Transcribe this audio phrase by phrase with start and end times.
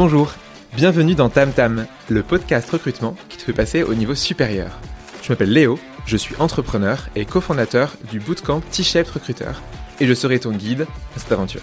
[0.00, 0.32] Bonjour,
[0.76, 4.78] bienvenue dans Tam Tam, le podcast recrutement qui te fait passer au niveau supérieur.
[5.24, 9.50] Je m'appelle Léo, je suis entrepreneur et cofondateur du bootcamp T-Shaped Recruiter
[9.98, 11.62] et je serai ton guide dans cette aventure.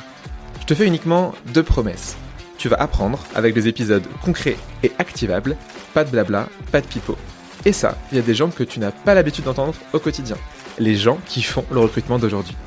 [0.60, 2.18] Je te fais uniquement deux promesses.
[2.58, 5.56] Tu vas apprendre avec des épisodes concrets et activables,
[5.94, 7.18] pas de blabla, pas de pipeau.
[7.64, 10.36] Et ça, il y a des gens que tu n'as pas l'habitude d'entendre au quotidien.
[10.78, 12.58] Les gens qui font le recrutement d'aujourd'hui.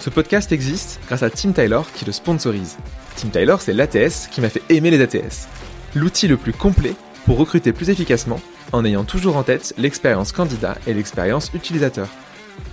[0.00, 2.76] Ce podcast existe grâce à Tim Taylor qui le sponsorise.
[3.16, 5.48] Tim Taylor, c'est l'ATS qui m'a fait aimer les ATS.
[5.94, 8.40] L'outil le plus complet pour recruter plus efficacement
[8.72, 12.08] en ayant toujours en tête l'expérience candidat et l'expérience utilisateur.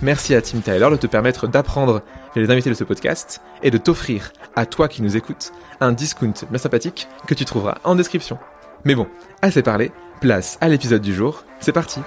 [0.00, 2.02] Merci à Tim Taylor de te permettre d'apprendre
[2.34, 6.32] les invités de ce podcast et de t'offrir, à toi qui nous écoutes, un discount
[6.50, 8.38] bien sympathique que tu trouveras en description.
[8.84, 9.06] Mais bon,
[9.42, 12.00] assez parlé, place à l'épisode du jour, c'est parti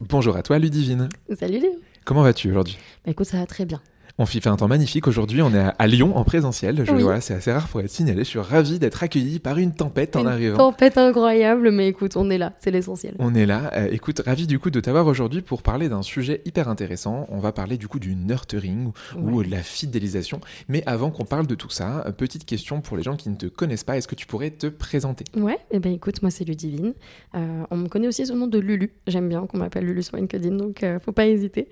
[0.00, 1.08] Bonjour à toi Ludivine.
[1.38, 1.72] Salut Léo.
[2.04, 2.78] Comment vas-tu aujourd'hui?
[3.04, 3.80] Bah écoute, ça va très bien.
[4.18, 6.84] On fait un temps magnifique aujourd'hui, on est à Lyon en présentiel.
[6.84, 8.24] Je, voilà, c'est assez rare pour être signalé.
[8.24, 10.56] Je suis ravi d'être accueilli par une tempête en arrivant.
[10.56, 13.14] Tempête incroyable, mais écoute, on est là, c'est l'essentiel.
[13.18, 13.70] On est là.
[13.74, 17.26] Euh, écoute, ravi du coup de t'avoir aujourd'hui pour parler d'un sujet hyper intéressant.
[17.30, 20.40] On va parler du coup du nurturing ou de la fidélisation.
[20.68, 23.36] Mais avant qu'on parle de tout ça, euh, petite question pour les gens qui ne
[23.36, 25.24] te connaissent pas, est-ce que tu pourrais te présenter?
[25.36, 26.94] Ouais, et eh ben écoute, moi c'est Ludivine.
[27.34, 28.92] Euh, on me connaît aussi sous le nom de Lulu.
[29.06, 31.68] J'aime bien qu'on m'appelle Lulu sur LinkedIn, donc faut pas hésiter.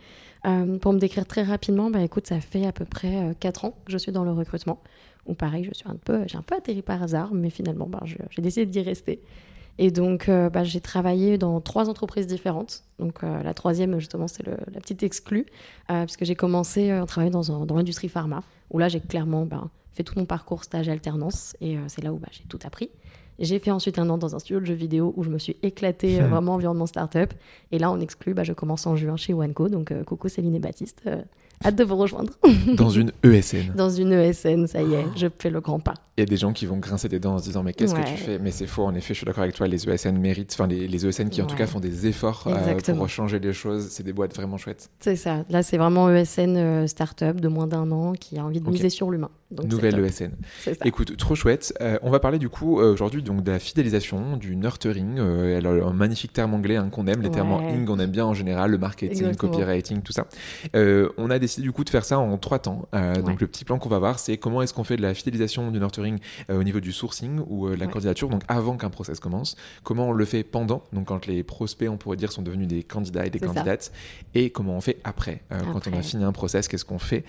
[0.49, 3.69] Euh, pour me décrire très rapidement, bah, écoute, ça fait à peu près 4 euh,
[3.69, 4.81] ans que je suis dans le recrutement.
[5.27, 8.03] Ou pareil, je suis un peu, j'ai un peu atterri par hasard, mais finalement, bah,
[8.05, 9.21] j'ai décidé d'y rester.
[9.77, 12.85] Et donc, euh, bah, j'ai travaillé dans trois entreprises différentes.
[12.99, 15.47] Donc, la troisième, justement, c'est la petite exclue,
[15.89, 20.19] puisque j'ai commencé à travailler dans, l'industrie pharma, où là, j'ai clairement bah, fait tout
[20.19, 22.91] mon parcours stage alternance, et c'est là où j'ai tout appris.
[23.39, 25.56] J'ai fait ensuite un an dans un studio de jeux vidéo où je me suis
[25.62, 27.33] éclatée euh, vraiment environnement startup.
[27.72, 29.69] Et là, en exclu, bah, je commence en juin chez Wanco.
[29.69, 31.03] Donc, euh, coucou Céline et Baptiste.
[31.64, 32.33] Euh, hâte de vous rejoindre.
[32.75, 33.73] Dans une ESN.
[33.77, 35.95] Dans une ESN, ça y est, je fais le grand pas.
[36.17, 37.94] Il y a des gens qui vont grincer des dents en se disant mais qu'est-ce
[37.94, 38.38] que tu fais?
[38.38, 40.88] Mais c'est faux, en effet, je suis d'accord avec toi, les ESN méritent, enfin les,
[40.88, 42.49] les, ESN qui en tout cas font des efforts
[42.97, 44.91] pour changer les choses, c'est des boîtes vraiment chouettes.
[45.00, 48.69] C'est ça, là c'est vraiment ESN startup de moins d'un an qui a envie de
[48.69, 49.31] miser sur l'humain.
[49.50, 50.33] Nouvelle ESN.
[50.84, 51.72] Écoute, trop chouette.
[51.81, 55.19] Euh, on va parler du coup euh, aujourd'hui donc de la fidélisation, du nurturing.
[55.19, 57.99] Euh, elle a un magnifique terme anglais hein, qu'on aime, les termes en ing on
[57.99, 60.27] aime bien en général, le marketing, copywriting, tout ça.
[60.75, 62.88] on a décidé du coup de faire ça en trois temps.
[62.92, 65.70] Donc le petit plan qu'on va voir, c'est comment est-ce qu'on fait de la fidélisation,
[65.70, 69.56] du nurturing au niveau du sourcing ou de la candidature, donc avant qu'un process commence.
[69.82, 72.82] Comment on le fait pendant, donc quand les prospects, on pourrait dire, sont devenus des
[72.82, 73.92] candidats et des candidates,
[74.34, 75.42] et comment on fait après,
[75.72, 77.25] quand on a fini un process, qu'est-ce qu'on fait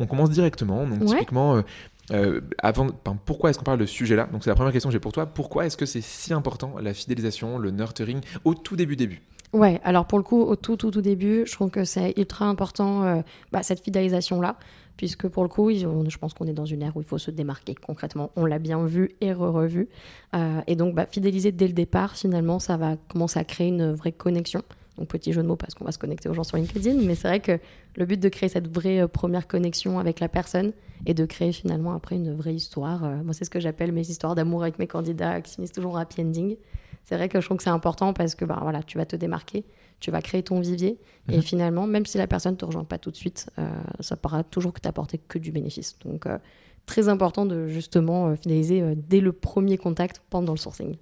[0.00, 0.86] on commence directement.
[0.86, 1.62] Donc, typiquement, euh,
[2.10, 2.88] euh, avant,
[3.24, 4.28] pourquoi est-ce qu'on parle de ce sujet-là?
[4.32, 5.26] Donc, c'est la première question que j'ai pour toi.
[5.26, 9.22] Pourquoi est-ce que c'est si important, la fidélisation, le nurturing, au tout début début?
[9.54, 12.46] Ouais, alors pour le coup, au tout, tout, tout début, je trouve que c'est ultra
[12.46, 13.22] important, euh,
[13.52, 14.56] bah, cette fidélisation-là,
[14.96, 17.30] puisque pour le coup, je pense qu'on est dans une ère où il faut se
[17.30, 18.32] démarquer concrètement.
[18.34, 19.88] On l'a bien vu et re-revu.
[20.66, 24.12] et donc, bah, fidéliser dès le départ, finalement, ça va commencer à créer une vraie
[24.12, 24.62] connexion.
[24.98, 27.14] Donc petit jeu de mots parce qu'on va se connecter aux gens sur LinkedIn, mais
[27.14, 27.58] c'est vrai que
[27.96, 30.72] le but de créer cette vraie euh, première connexion avec la personne
[31.06, 33.04] et de créer finalement après une vraie histoire.
[33.04, 35.98] Euh, moi c'est ce que j'appelle mes histoires d'amour avec mes candidats qui finissent toujours
[35.98, 36.56] happy ending.
[37.04, 39.16] C'est vrai que je trouve que c'est important parce que bah, voilà, tu vas te
[39.16, 39.64] démarquer,
[40.00, 40.98] tu vas créer ton vivier
[41.28, 41.42] et mhm.
[41.42, 43.68] finalement même si la personne ne te rejoint pas tout de suite, euh,
[44.00, 45.98] ça pourra toujours que t'apporter que du bénéfice.
[46.00, 46.26] Donc
[46.86, 50.96] très important de justement finaliser dès le premier contact pendant le sourcing.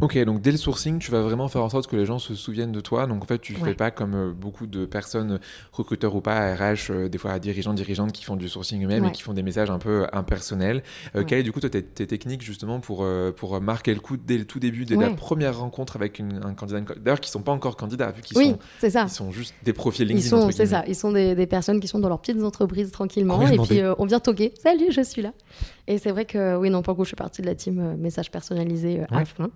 [0.00, 2.34] Ok, donc dès le sourcing, tu vas vraiment faire en sorte que les gens se
[2.34, 3.06] souviennent de toi.
[3.06, 5.40] Donc en fait, tu ne fais pas comme euh, beaucoup de personnes,
[5.72, 9.12] recruteurs ou pas, RH, euh, des fois dirigeants, dirigeantes qui font du sourcing eux-mêmes et
[9.12, 10.82] qui font des messages un peu impersonnels.
[11.16, 13.06] Euh, quelle est du coup tes, tes, techniques justement pour,
[13.36, 16.80] pour marquer le coup dès le tout début, dès la première rencontre avec un candidat
[16.96, 18.50] D'ailleurs, qui ne sont pas encore candidats, vu qu'ils oui,
[18.80, 19.04] sont, ça.
[19.06, 20.50] Ils sont juste des profils LinkedIn.
[20.50, 23.58] C'est ça, ils sont des, des, personnes qui sont dans leurs petites entreprises tranquillement et
[23.58, 24.54] puis on vient toquer.
[24.62, 25.32] Salut, je suis là.
[25.90, 27.96] Et c'est vrai que, oui, non, pour le coup, je suis partie de la team
[27.96, 29.50] message personnalisé à fond.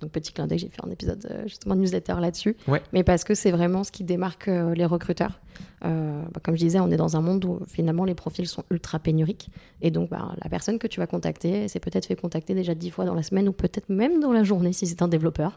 [0.00, 2.56] donc petit j'ai fait un épisode euh, justement de newsletter là-dessus.
[2.94, 5.38] Mais parce que c'est vraiment ce qui démarque euh, les recruteurs.
[5.84, 8.64] Euh, bah, comme je disais, on est dans un monde où finalement les profils sont
[8.70, 9.48] ultra pénuriques.
[9.82, 12.90] Et donc, bah, la personne que tu vas contacter, c'est peut-être fait contacter déjà dix
[12.90, 15.56] fois dans la semaine ou peut-être même dans la journée si c'est un développeur.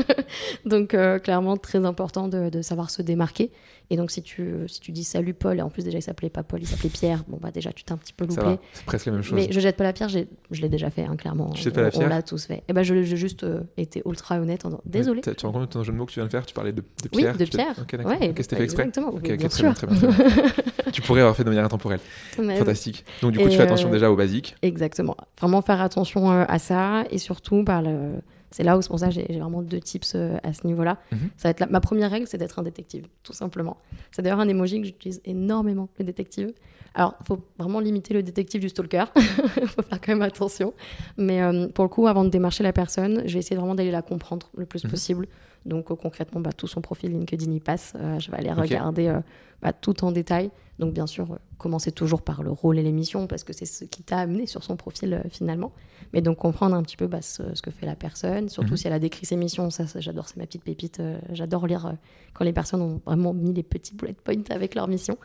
[0.64, 3.50] donc, clairement, très important de, savoir se démarquer.
[3.90, 6.30] Et donc, si tu, si tu dis salut Paul, et en plus déjà il s'appelait
[6.30, 8.58] pas Paul, il s'appelait Pierre, bon, bah déjà tu t'es un petit peu loupé.
[8.72, 9.34] C'est presque la même chose.
[9.34, 10.20] Mais je jette pas la pierre, je
[10.62, 11.50] l'ai déjà fait, hein, clairement.
[11.50, 12.62] Tu pas la pierre On l'a tous fait.
[12.68, 13.44] Et ben, je, j'ai juste
[13.76, 14.64] été ultra honnête.
[14.64, 14.80] En...
[14.84, 15.22] Désolé.
[15.22, 16.82] tu rends compte ton jeu de mots que tu viens de faire Tu parlais de,
[17.02, 17.74] de Pierre Oui, de Pierre.
[17.80, 18.12] Ok, d'accord.
[18.12, 19.12] Ouais, c'était fait exprès Exactement.
[19.34, 19.96] Ok, très, bien, très bien,
[20.92, 22.00] tu pourrais avoir fait de manière intemporelle.
[22.36, 23.04] Fantastique.
[23.22, 24.56] Donc, du coup, tu fais attention euh, déjà aux basiques.
[24.62, 25.16] Exactement.
[25.38, 28.20] Vraiment faire attention euh, à ça et surtout, bah, le
[28.52, 30.98] C'est là où c'est pour ça que j'ai vraiment deux tips euh, à ce niveau-là.
[31.12, 31.18] Mhm.
[31.36, 33.76] Ça va être la- ma première règle, c'est d'être un détective, tout simplement.
[34.10, 36.52] C'est d'ailleurs un emoji que j'utilise énormément, le détective.
[36.94, 39.04] Alors, il faut vraiment limiter le détective du stalker.
[39.14, 39.22] Il
[39.68, 40.74] faut faire quand même attention.
[41.16, 43.92] Mais euh, pour le coup, avant de démarcher la personne, je vais essayer vraiment d'aller
[43.92, 44.90] la comprendre le plus Mhm.
[44.90, 45.26] possible.
[45.66, 47.92] Donc, euh, concrètement, bah, tout son profil LinkedIn y passe.
[47.96, 49.20] Euh, je vais aller regarder euh,
[49.62, 50.50] bah, tout en détail.
[50.78, 54.02] Donc, bien sûr, commencer toujours par le rôle et l'émission, parce que c'est ce qui
[54.02, 55.72] t'a amené sur son profil finalement.
[56.14, 58.76] Mais donc, comprendre un petit peu bah, ce, ce que fait la personne, surtout Mhm.
[58.78, 59.68] si elle a décrit ses missions.
[59.68, 61.02] Ça, ça, j'adore, c'est ma petite pépite.
[61.32, 61.92] J'adore lire
[62.32, 65.18] quand les personnes ont vraiment mis les petits bullet points avec leur mission.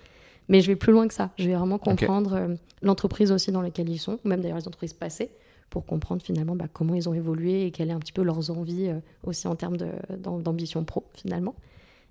[0.50, 1.32] Mais je vais plus loin que ça.
[1.40, 4.94] Je vais vraiment comprendre l'entreprise aussi dans laquelle ils sont, ou même d'ailleurs les entreprises
[4.94, 5.32] passées,
[5.70, 8.50] pour comprendre finalement bah, comment ils ont évolué et quelles est un petit peu leurs
[8.52, 9.78] envies euh, aussi en termes
[10.20, 11.56] d'ambition pro finalement.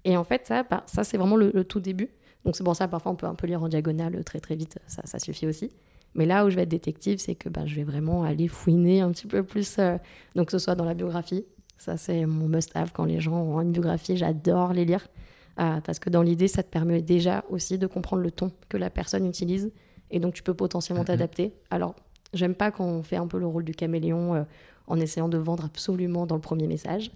[0.04, 2.10] Et en fait, ça, bah, ça c'est vraiment le, le tout début.
[2.44, 4.54] Donc c'est pour ça parfois on peut un peu lire en diagonale euh, très très
[4.56, 5.70] vite, ça, ça suffit aussi.
[6.14, 9.00] Mais là où je vais être détective, c'est que bah, je vais vraiment aller fouiner
[9.00, 9.96] un petit peu plus, euh,
[10.34, 11.44] donc que ce soit dans la biographie.
[11.78, 15.06] Ça c'est mon must-have quand les gens ont une biographie, j'adore les lire.
[15.60, 18.76] Euh, parce que dans l'idée, ça te permet déjà aussi de comprendre le ton que
[18.76, 19.70] la personne utilise.
[20.10, 21.06] Et donc, tu peux potentiellement Mhm.
[21.06, 21.54] t'adapter.
[21.70, 21.94] Alors,
[22.36, 24.44] j'aime pas quand on fait un peu le rôle du caméléon euh,
[24.86, 27.10] en essayant de vendre absolument dans le premier message.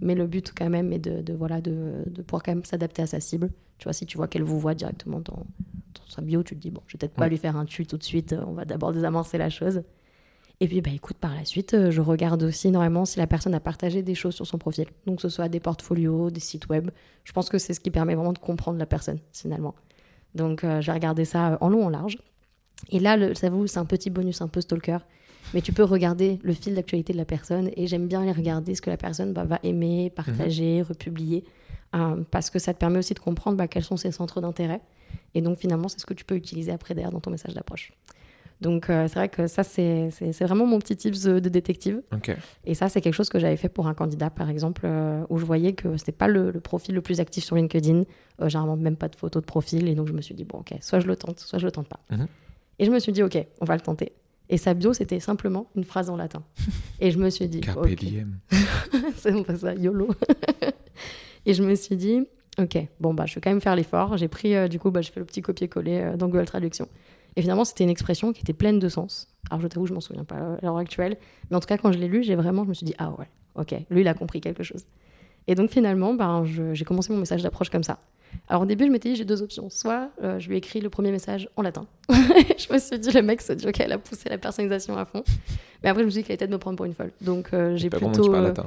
[0.00, 3.02] Mais le but, quand même, est de, de, voilà, de, de pouvoir quand même s'adapter
[3.02, 3.50] à sa cible.
[3.78, 6.60] Tu vois, si tu vois qu'elle vous voit directement dans, dans sa bio, tu te
[6.60, 8.32] dis, bon, je vais peut-être pas lui faire un tu tout de suite.
[8.32, 9.82] euh, On va d'abord désamorcer la chose.
[10.60, 13.54] Et puis, bah, écoute, par la suite, euh, je regarde aussi énormément si la personne
[13.54, 14.86] a partagé des choses sur son profil.
[15.06, 16.90] Donc, que ce soit des portfolios, des sites web.
[17.24, 19.74] Je pense que c'est ce qui permet vraiment de comprendre la personne, finalement.
[20.34, 22.18] Donc, euh, j'ai regardé ça en long, en large.
[22.90, 24.98] Et là, j'avoue, c'est un petit bonus un peu stalker.
[25.54, 27.70] Mais tu peux regarder le fil d'actualité de la personne.
[27.76, 31.44] Et j'aime bien aller regarder ce que la personne bah, va aimer, partager, republier.
[31.94, 34.80] euh, parce que ça te permet aussi de comprendre bah, quels sont ses centres d'intérêt.
[35.34, 37.92] Et donc, finalement, c'est ce que tu peux utiliser après derrière dans ton message d'approche.
[38.60, 40.10] Donc, euh, c'est vrai que ça, c'est
[40.40, 42.02] vraiment mon petit tips de, détective.
[42.66, 45.38] Et ça, c'est quelque chose que j'avais fait pour un candidat, par exemple, euh, où
[45.38, 48.02] je voyais que c'était pas le, le profil le plus actif sur LinkedIn.
[48.46, 49.88] Généralement, même pas de photo de profil.
[49.88, 51.72] Et donc, je me suis dit, bon, ok, soit je le tente, soit je le
[51.72, 52.00] tente pas.
[52.10, 52.26] Mhm.
[52.78, 54.12] Et je me suis dit, ok, on va le tenter.
[54.50, 56.42] Et sa bio, c'était simplement une phrase en latin.
[57.00, 58.38] Et je me suis dit, Carpe ok, diem.
[59.16, 60.08] c'est peu ça, YOLO.
[61.46, 62.20] et je me suis dit,
[62.58, 64.16] ok, bon, bah, je vais quand même faire l'effort.
[64.16, 66.88] J'ai pris, euh, du coup, bah, j'ai fait le petit copier-coller euh, dans Google Traduction.
[67.36, 69.28] Et finalement, c'était une expression qui était pleine de sens.
[69.50, 71.16] Alors, je t'avoue, je m'en souviens pas euh, à l'heure actuelle.
[71.50, 73.10] Mais en tout cas, quand je l'ai lu, j'ai vraiment, je me suis dit, ah
[73.10, 74.84] ouais, ok, lui, il a compris quelque chose.
[75.48, 77.98] Et donc, finalement, ben, j'ai commencé mon message d'approche comme ça.
[78.48, 79.70] Alors, au début, je m'étais dit, j'ai deux options.
[79.70, 81.86] Soit euh, je lui ai écrit le premier message en latin.
[82.10, 85.04] je me suis dit, le mec se dit, ok, elle a poussé la personnalisation à
[85.04, 85.24] fond.
[85.82, 87.12] Mais après, je me suis dit qu'il allait peut-être me prendre pour une folle.
[87.20, 88.34] Donc, euh, j'ai plutôt.
[88.34, 88.66] euh, latin.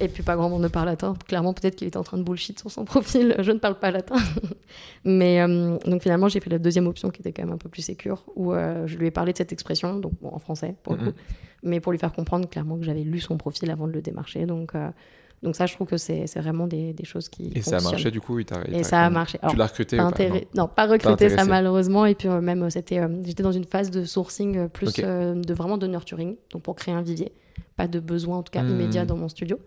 [0.00, 1.14] et puis pas grand monde ne parle latin.
[1.26, 3.34] Clairement, peut-être qu'il était en train de bullshit sur son profil.
[3.38, 4.16] Je ne parle pas latin.
[5.04, 7.68] Mais euh, donc finalement, j'ai fait la deuxième option qui était quand même un peu
[7.68, 10.74] plus sécure, où euh, je lui ai parlé de cette expression, donc bon, en français
[10.82, 11.16] pour le coup,
[11.62, 14.44] mais pour lui faire comprendre clairement que j'avais lu son profil avant de le démarcher.
[14.46, 14.72] Donc,
[15.42, 18.10] donc ça, je trouve que c'est vraiment des, des choses qui Et ça a marché
[18.10, 19.38] du coup il Et ça a marché.
[19.40, 20.24] Alors, Tu l'as recruté pas ou pas
[20.54, 20.66] non.
[20.68, 22.06] pas recruter ça malheureusement.
[22.06, 25.34] Et puis euh, même, euh, c'était, euh, j'étais dans une phase de sourcing plus euh,
[25.34, 27.32] de vraiment de nurturing, donc pour créer un vivier.
[27.76, 28.70] Pas de besoin en tout cas Hmm.
[28.70, 29.58] immédiat dans mon studio.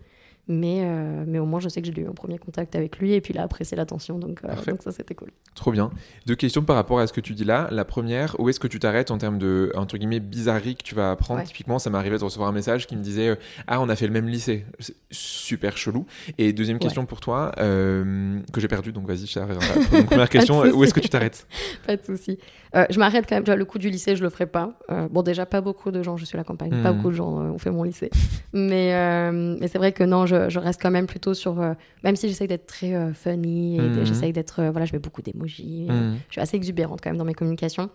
[0.48, 3.12] Mais, euh, mais au moins, je sais que j'ai eu un premier contact avec lui
[3.12, 4.18] et puis il a apprécié l'attention.
[4.18, 5.30] Donc, euh, donc ça, c'était cool.
[5.54, 5.90] Trop bien.
[6.26, 7.68] Deux questions par rapport à ce que tu dis là.
[7.70, 10.96] La première, où est-ce que tu t'arrêtes en termes de, entre guillemets, bizarrerie que tu
[10.96, 11.40] vas apprendre?
[11.40, 11.46] Ouais.
[11.46, 13.34] Typiquement, ça m'est arrivé de recevoir un message qui me disait euh,
[13.68, 14.66] Ah, on a fait le même lycée.
[14.80, 16.06] C'est super chelou.
[16.38, 16.80] Et deuxième Ouais.
[16.82, 19.58] question pour toi, euh, que j'ai perdu, donc vas-y, je t'arrête.
[19.92, 21.46] Donc, première question, où est-ce que tu t'arrêtes?
[21.86, 22.38] Pas de souci.
[22.90, 23.56] Je m'arrête quand même.
[23.58, 24.76] Le coup du lycée, je le ferai pas.
[25.10, 26.96] Bon, déjà, pas beaucoup de gens, je suis à la campagne, pas Mhm.
[26.96, 28.10] beaucoup de gens ont fait mon lycée.
[28.52, 31.60] mais mais c'est vrai que non, je, je reste quand même plutôt sur.
[31.60, 31.74] euh,
[32.04, 34.04] même si j'essaye d'être très euh, funny et Mhm.
[34.04, 34.60] j'essaye d'être.
[34.60, 35.86] euh, voilà, je mets beaucoup d'émojis.
[35.90, 36.14] Hmm.
[36.28, 37.90] Je suis assez exubérante quand même dans mes communications.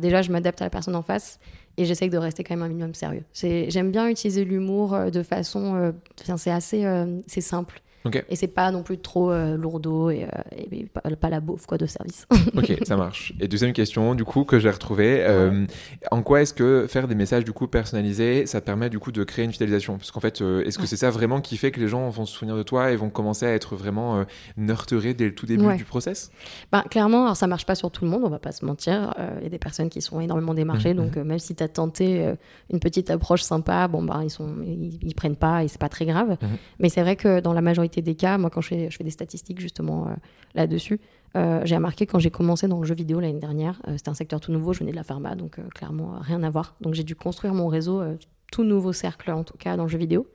[0.00, 1.40] Déjà, je m'adapte à la personne en face
[1.76, 3.24] et j'essaye de rester quand même un minimum sérieux.
[3.34, 5.92] J'aime bien utiliser l'humour de façon.
[6.36, 6.86] c'est assez.
[7.26, 7.80] c'est simple.
[8.04, 8.24] Ok.
[8.28, 11.40] Et c'est pas non plus trop euh, lourdeau et, euh, et- et pas, pas la
[11.40, 12.26] beauf quoi, de service.
[12.56, 13.32] Ok, ça marche.
[13.40, 15.64] Et deuxième question, du coup, que j'ai retrouvée, euh,
[16.10, 19.22] en quoi est-ce que faire des messages du coup personnalisés, ça permet du coup de
[19.24, 19.96] créer une fidélisation?
[19.98, 22.26] Parce qu'en fait, euh, est-ce que c'est ça vraiment qui fait que les gens vont
[22.26, 24.24] se souvenir de toi et vont commencer à être vraiment
[24.56, 25.76] nurturés dès le tout début Ouais.
[25.76, 26.30] du process?
[26.72, 29.14] Ben, clairement, alors ça marche pas sur tout le monde, on va pas se mentir.
[29.38, 31.04] Il y a des personnes qui sont énormément démarchées, Mhm.
[31.04, 32.32] donc euh, même si tu as tenté
[32.72, 35.88] une petite approche sympa, bon ben ils sont, ils, ils prennent pas et c'est pas
[35.88, 36.36] très grave.
[36.42, 36.48] Mhm.
[36.80, 39.04] Mais c'est vrai que dans la majorité des cas, moi quand je fais, je fais
[39.04, 40.14] des statistiques justement euh,
[40.54, 41.00] là-dessus,
[41.36, 44.14] euh, j'ai remarqué quand j'ai commencé dans le jeu vidéo l'année dernière, euh, c'était un
[44.14, 46.76] secteur tout nouveau, je venais de la pharma, donc clairement rien à voir.
[46.80, 48.02] Donc j'ai dû construire mon réseau,
[48.50, 50.26] tout nouveau cercle en tout cas dans le jeu vidéo,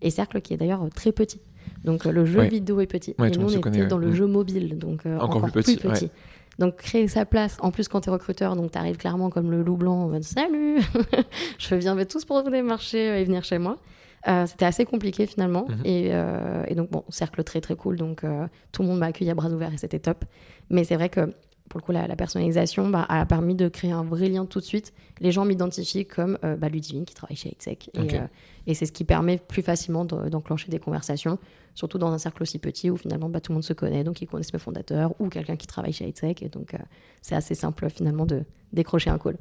[0.00, 1.40] et cercle qui est d'ailleurs très petit.
[1.84, 2.48] Donc le jeu Ouais.
[2.48, 3.14] vidéo est petit.
[3.18, 3.86] Ouais, et tout le nous on était connaît, ouais.
[3.88, 4.14] dans le Mm.
[4.14, 6.10] jeu mobile, donc Encore encore, plus petit.
[6.58, 9.50] Donc créer sa place, en plus quand tu es recruteur, donc tu arrives clairement comme
[9.50, 10.80] le loup blanc en mode salut,
[11.58, 13.78] je viens tous pour vous démarcher et venir chez moi.
[14.28, 15.66] Euh, c'était assez compliqué finalement.
[15.68, 15.80] Mhm.
[15.84, 17.96] et, euh, et donc, bon, cercle très très cool.
[17.96, 20.24] Donc, euh, tout le monde m'a accueilli à bras ouverts et c'était top.
[20.70, 21.32] Mais c'est vrai que
[21.68, 24.58] pour le coup, la, la personnalisation bah, a permis de créer un vrai lien tout
[24.60, 24.92] de suite.
[25.20, 27.90] Les gens m'identifient comme bah, Ludivine qui travaille chez Hightech.
[27.94, 28.14] Et, Ok.
[28.14, 28.26] euh,
[28.66, 31.38] et c'est ce qui permet plus facilement de- d'enclencher des conversations,
[31.74, 34.20] surtout dans un cercle aussi petit où finalement bah, tout le monde se connaît, donc
[34.20, 36.42] ils connaissent mes fondateurs ou quelqu'un qui travaille chez Hightech.
[36.42, 36.76] Et donc,
[37.22, 39.38] c'est assez simple finalement de décrocher un call.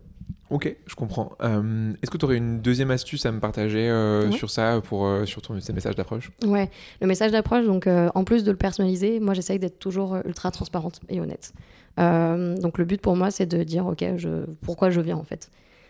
[0.50, 1.32] Ok, je comprends.
[1.42, 4.32] Euh, Est-ce que tu aurais une deuxième astuce à me partager euh, Ouais.
[4.32, 6.32] sur ça, pour, euh, sur ton, ces messages d'approche?
[6.46, 6.70] Ouais,
[7.02, 10.52] le message d'approche, donc euh, en plus de le personnaliser, moi j'essaye d'être toujours ultra
[10.52, 11.54] transparente et honnête.
[11.98, 15.50] Donc le but pour moi, c'est de dire, ok, je, pourquoi je viens en fait.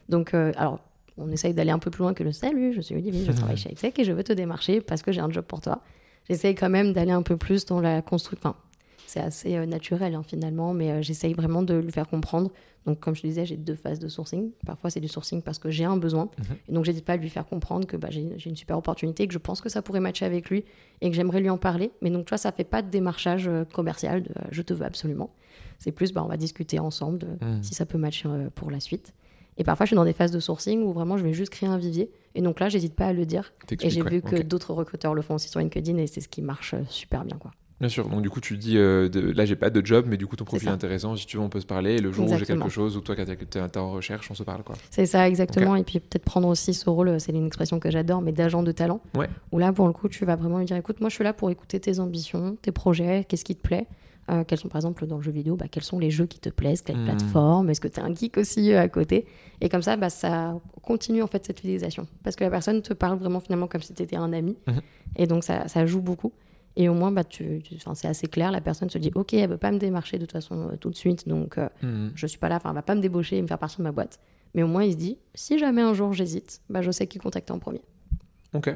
[0.10, 0.80] Donc, alors,
[1.18, 3.58] on essaye d'aller un peu plus loin que le salut, je suis Olivier, je travaille
[3.64, 5.82] chez Exec et je veux te démarcher parce que j'ai un job pour toi.
[6.30, 8.50] J'essaye quand même d'aller un peu plus dans la construction.
[8.50, 8.56] Enfin,
[9.12, 12.50] c'est assez euh, naturel hein, finalement, mais euh, j'essaye vraiment de lui faire comprendre.
[12.86, 14.52] Donc, comme je te disais, j'ai deux phases de sourcing.
[14.66, 16.30] Parfois, c'est du sourcing parce que j'ai un besoin.
[16.40, 16.56] Mhm.
[16.70, 19.34] Et donc, j'hésite pas à lui faire comprendre que bah, j'ai une super opportunité, que
[19.34, 20.64] je pense que ça pourrait matcher avec lui
[21.02, 21.92] et que j'aimerais lui en parler.
[22.02, 24.86] Mais donc, tu vois, ça fait pas de démarchage euh, commercial de je te veux
[24.86, 25.30] absolument.
[25.78, 27.62] C'est plus, bah, on va discuter ensemble de Mhm.
[27.64, 29.14] si ça peut matcher pour la suite.
[29.58, 31.68] Et parfois, je suis dans des phases de sourcing où vraiment, je vais juste créer
[31.70, 32.10] un vivier.
[32.34, 33.54] Et donc là, j'hésite pas à le dire.
[33.82, 36.30] Et j'ai ouais, vu que d'autres recruteurs le font aussi sur LinkedIn et c'est ce
[36.30, 37.52] qui marche super bien, quoi.
[37.82, 40.16] Bien sûr, donc du coup tu dis euh, de- là j'ai pas de job mais
[40.16, 42.12] du coup ton profil est intéressant, si tu veux on peut se parler et le
[42.14, 44.62] jour où j'ai quelque chose ou toi quand t'es t'es en recherche on se parle
[44.64, 44.76] quoi.
[44.92, 45.76] C'est ça, exactement.
[45.76, 48.72] Et puis peut-être prendre aussi ce rôle, c'est une expression que j'adore, mais d'agent de
[48.72, 49.02] talent.
[49.16, 49.28] Ouais.
[49.52, 51.34] Où là, pour le coup, tu vas vraiment lui dire écoute, moi, je suis là
[51.34, 53.88] pour écouter tes ambitions, tes projets, qu'est-ce qui te plaît.
[54.30, 56.40] Euh, quels sont, par exemple, dans le jeu vidéo, bah, quels sont les jeux qui
[56.40, 57.06] te plaisent, quelle Mhm.
[57.06, 59.26] plateforme, est-ce que tu es un geek aussi euh, à côté
[59.60, 62.06] Et comme ça, bah, ça continue en fait cette fidélisation.
[62.24, 64.56] Parce que la personne te parle vraiment finalement comme si tu étais un ami.
[64.68, 64.82] Mhm.
[65.16, 66.32] Et donc, ça, ça joue beaucoup.
[66.78, 68.52] Et au moins, bah, tu, tu- c'est assez clair.
[68.52, 70.90] La personne se dit ok, elle veut pas me démarcher de toute façon euh, tout
[70.90, 71.28] de suite.
[71.28, 72.12] Donc, euh, Mhm.
[72.16, 73.84] je suis pas là, enfin, elle va pas me débaucher et me faire partir de
[73.84, 74.20] ma boîte.
[74.54, 77.18] Mais au moins, il se dit, si jamais un jour j'hésite, bah, je sais qui
[77.20, 77.82] contacter en premier.
[78.54, 78.70] Ok,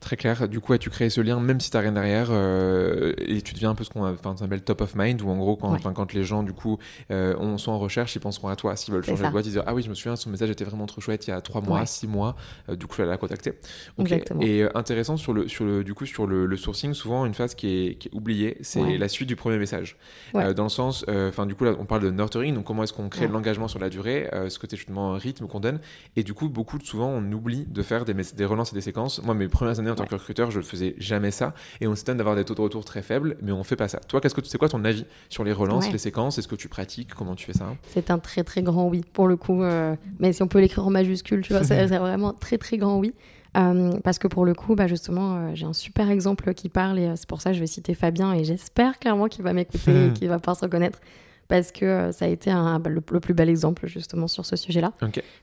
[0.00, 0.48] très clair.
[0.48, 3.54] Du coup, ouais, tu crées ce lien même si t'as rien derrière euh, et tu
[3.54, 5.56] deviens un peu ce qu'on a- enfin, ça s'appelle top of mind où en gros
[5.56, 6.06] quand, Ouais.
[6.12, 6.78] les gens du coup
[7.10, 8.76] euh, on sont en recherche, ils penseront à toi.
[8.76, 10.64] S'ils veulent changer de boîte, ils disent ah oui je me souviens son message était
[10.64, 11.86] vraiment trop chouette il y a trois mois, Ouais.
[11.86, 12.36] six mois.
[12.68, 13.50] Euh, du coup je vais la contacter.
[13.96, 14.06] Ok.
[14.12, 14.40] Exactement.
[14.42, 17.34] Et euh, intéressant sur le sur le du coup sur le, le sourcing souvent une
[17.34, 18.98] phase qui est, qui est oubliée c'est Ouais.
[18.98, 19.96] la suite du premier message.
[20.34, 20.52] Ouais.
[20.54, 23.08] Dans le sens enfin du coup là on parle de nurturing donc comment est-ce qu'on
[23.08, 23.28] crée Ouais.
[23.28, 25.78] de l'engagement sur la durée, ce côté justement rythme qu'on donne
[26.16, 29.22] et du coup beaucoup souvent on oublie de faire des, relances et des séquences.
[29.22, 31.94] Moi mes premières années en tant que recruteur je ne faisais jamais ça et on
[31.94, 34.00] s'étonne d'avoir des taux de retour très faibles mais on fait pas ça.
[34.00, 36.68] Toi qu'est-ce que c'est quoi ton avis sur les relances, les séquences, est-ce que tu
[36.68, 37.66] pratiques, comment tu fais ça?
[37.88, 39.62] C'est un très très grand oui, pour le coup.
[39.62, 42.98] euh, mais si on peut l'écrire en majuscule, tu vois, c'est vraiment très très grand
[42.98, 43.14] oui.
[43.56, 46.98] Euh, parce que pour le coup, bah justement, euh, j'ai un super exemple qui parle
[46.98, 50.06] et c'est pour ça que je vais citer Fabien et j'espère clairement qu'il va m'écouter
[50.06, 50.98] et qu'il va pouvoir se reconnaître
[51.48, 54.46] parce que euh, ça a été un, bah, le, le plus bel exemple justement sur
[54.46, 54.92] ce sujet-là.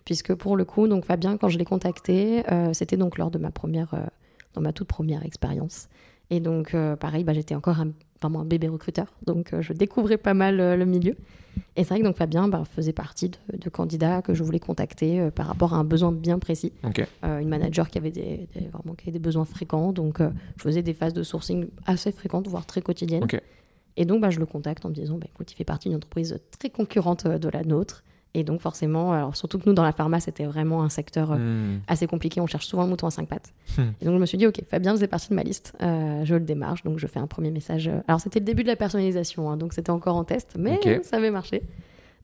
[0.06, 3.38] Puisque pour le coup, donc Fabien, quand je l'ai contacté, euh, c'était donc lors de
[3.38, 4.00] ma première, euh,
[4.54, 5.88] dans ma toute première expérience.
[6.30, 7.90] Et donc, euh, pareil, bah, j'étais encore un,
[8.22, 11.16] vraiment un bébé recruteur, donc je découvrais pas mal le milieu.
[11.76, 14.60] Et c'est vrai que donc Fabien bah, faisait partie de, de candidats que je voulais
[14.60, 16.72] contacter par rapport à un besoin bien précis.
[17.24, 20.82] Une manager qui avait des, des- vraiment qui avait des besoins fréquents, donc je faisais
[20.82, 23.24] des phases de sourcing assez fréquentes, voire très quotidiennes.
[23.98, 25.98] Et donc, bah, je le contacte en me disant, bah, écoute, il fait partie d'une
[25.98, 28.04] entreprise très concurrente euh, de la nôtre.
[28.34, 31.36] Et donc, forcément, alors surtout que nous, dans la pharma, c'était vraiment un secteur euh,
[31.76, 31.80] Hmm.
[31.88, 32.40] assez compliqué.
[32.40, 33.52] On cherche souvent le mouton à cinq pattes.
[33.78, 33.92] Hmm.
[34.02, 35.74] Et donc, je me suis dit, OK, Fabien faisait partie de ma liste.
[35.82, 36.84] Euh, je le démarche.
[36.84, 37.90] Donc, je fais un premier message.
[38.08, 39.50] Alors, c'était le début de la personnalisation.
[39.52, 40.56] hein, donc, c'était encore en test.
[40.58, 41.62] Mais ça avait marché.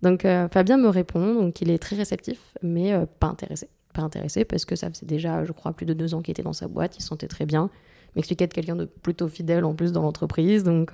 [0.02, 1.34] Donc, euh, Fabien me répond.
[1.36, 3.68] Donc, il est très réceptif, mais euh, pas intéressé.
[3.94, 6.44] Pas intéressé parce que ça faisait déjà, je crois, plus de deux ans qu'il était
[6.44, 6.96] dans sa boîte.
[6.98, 7.70] Il se sentait très bien.
[8.16, 10.64] M'expliquait être quelqu'un de plutôt fidèle en plus dans l'entreprise.
[10.64, 10.92] Donc,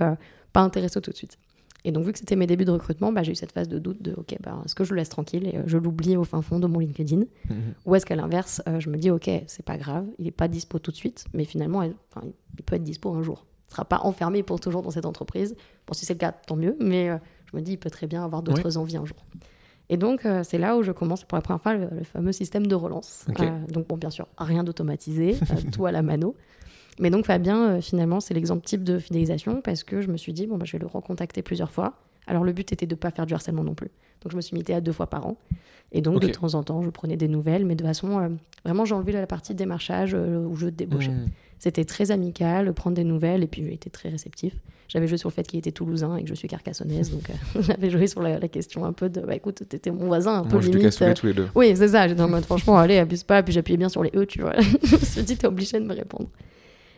[0.54, 1.38] pas intéressé tout de suite.
[1.86, 3.78] Et donc, vu que c'était mes débuts de recrutement, bah, j'ai eu cette phase de
[3.78, 6.24] doute de OK, bah, est-ce que je le laisse tranquille et euh, je l'oublie au
[6.24, 7.56] fin fond de mon LinkedIn Mhm.
[7.86, 10.48] Ou est-ce qu'à l'inverse, euh, je me dis OK, c'est pas grave, il n'est pas
[10.48, 11.96] dispo tout de suite, mais finalement, elle-
[12.58, 13.46] il peut être dispo un jour.
[13.68, 15.56] Il ne sera pas enfermé pour toujours dans cette entreprise.
[15.86, 17.18] Bon, si c'est le cas, tant mieux, mais euh,
[17.52, 19.18] je me dis, il peut très bien avoir d'autres envies un jour.
[19.90, 22.32] Et donc, euh, c'est là où je commence pour la première fois le, le fameux
[22.32, 23.26] système de relance.
[23.46, 26.36] Euh, donc, bon, bien sûr, rien d'automatisé, euh, tout à la mano.
[27.00, 30.34] Mais donc, Fabien, euh, finalement, c'est l'exemple type de fidélisation parce que je me suis
[30.34, 31.94] dit, bon, bah, je vais le recontacter plusieurs fois.
[32.28, 33.90] Alors, le but était de ne pas faire du harcèlement non plus.
[34.22, 35.38] Donc, je me suis limité à deux fois par an.
[35.92, 38.20] Et donc, de temps en temps, je prenais des nouvelles, mais de façon.
[38.20, 38.30] euh,
[38.66, 41.10] vraiment, j'ai enlevé la partie démarchage euh, où je débauchais.
[41.10, 41.28] Hmm.
[41.60, 44.54] C'était très amical, prendre des nouvelles, et puis j'ai été très réceptif.
[44.90, 47.62] J'avais joué sur le fait qu'il était toulousain et que je suis carcassonnaise, donc euh,
[47.62, 50.44] j'avais joué sur la, la question un peu de bah écoute, t'étais mon voisin, un
[50.44, 51.16] peu Moi je limite.
[51.16, 51.48] tous les deux.
[51.56, 52.08] Oui, c'est ça.
[52.08, 53.42] J'étais en mode, franchement, allez, abuse pas.
[53.44, 54.54] Puis j'appuyais bien sur les E, tu vois.
[54.84, 56.28] je me suis dit, t'es obligé de me répondre.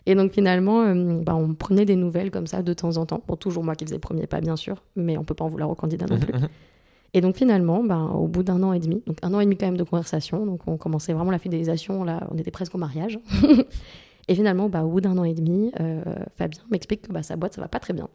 [0.05, 3.23] Et donc finalement, euh, bah, on prenait des nouvelles comme ça de temps en temps.
[3.27, 5.47] Bon, toujours moi qui faisais le premier pas, bien sûr, mais on peut pas en
[5.47, 6.33] vouloir au candidat non plus.
[6.33, 6.47] Mhm, mhm.
[7.13, 9.55] Et donc finalement, ben, au bout d'un an et demi, donc un an et demi
[9.55, 12.77] quand même de conversation, donc on commençait vraiment la fidélisation, là on était presque au
[12.77, 13.19] mariage.
[14.27, 16.03] et finalement, bah, au bout d'un an et demi, euh,
[16.35, 18.09] Fabien m'explique que bah, sa boîte ça va pas très bien,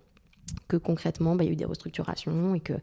[0.68, 2.74] que concrètement bah, il y a eu des restructurations et que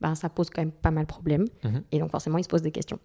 [0.00, 1.46] bah, ça pose quand même pas mal de problèmes.
[1.64, 1.82] Mhm.
[1.90, 3.00] Et donc forcément il se pose des questions.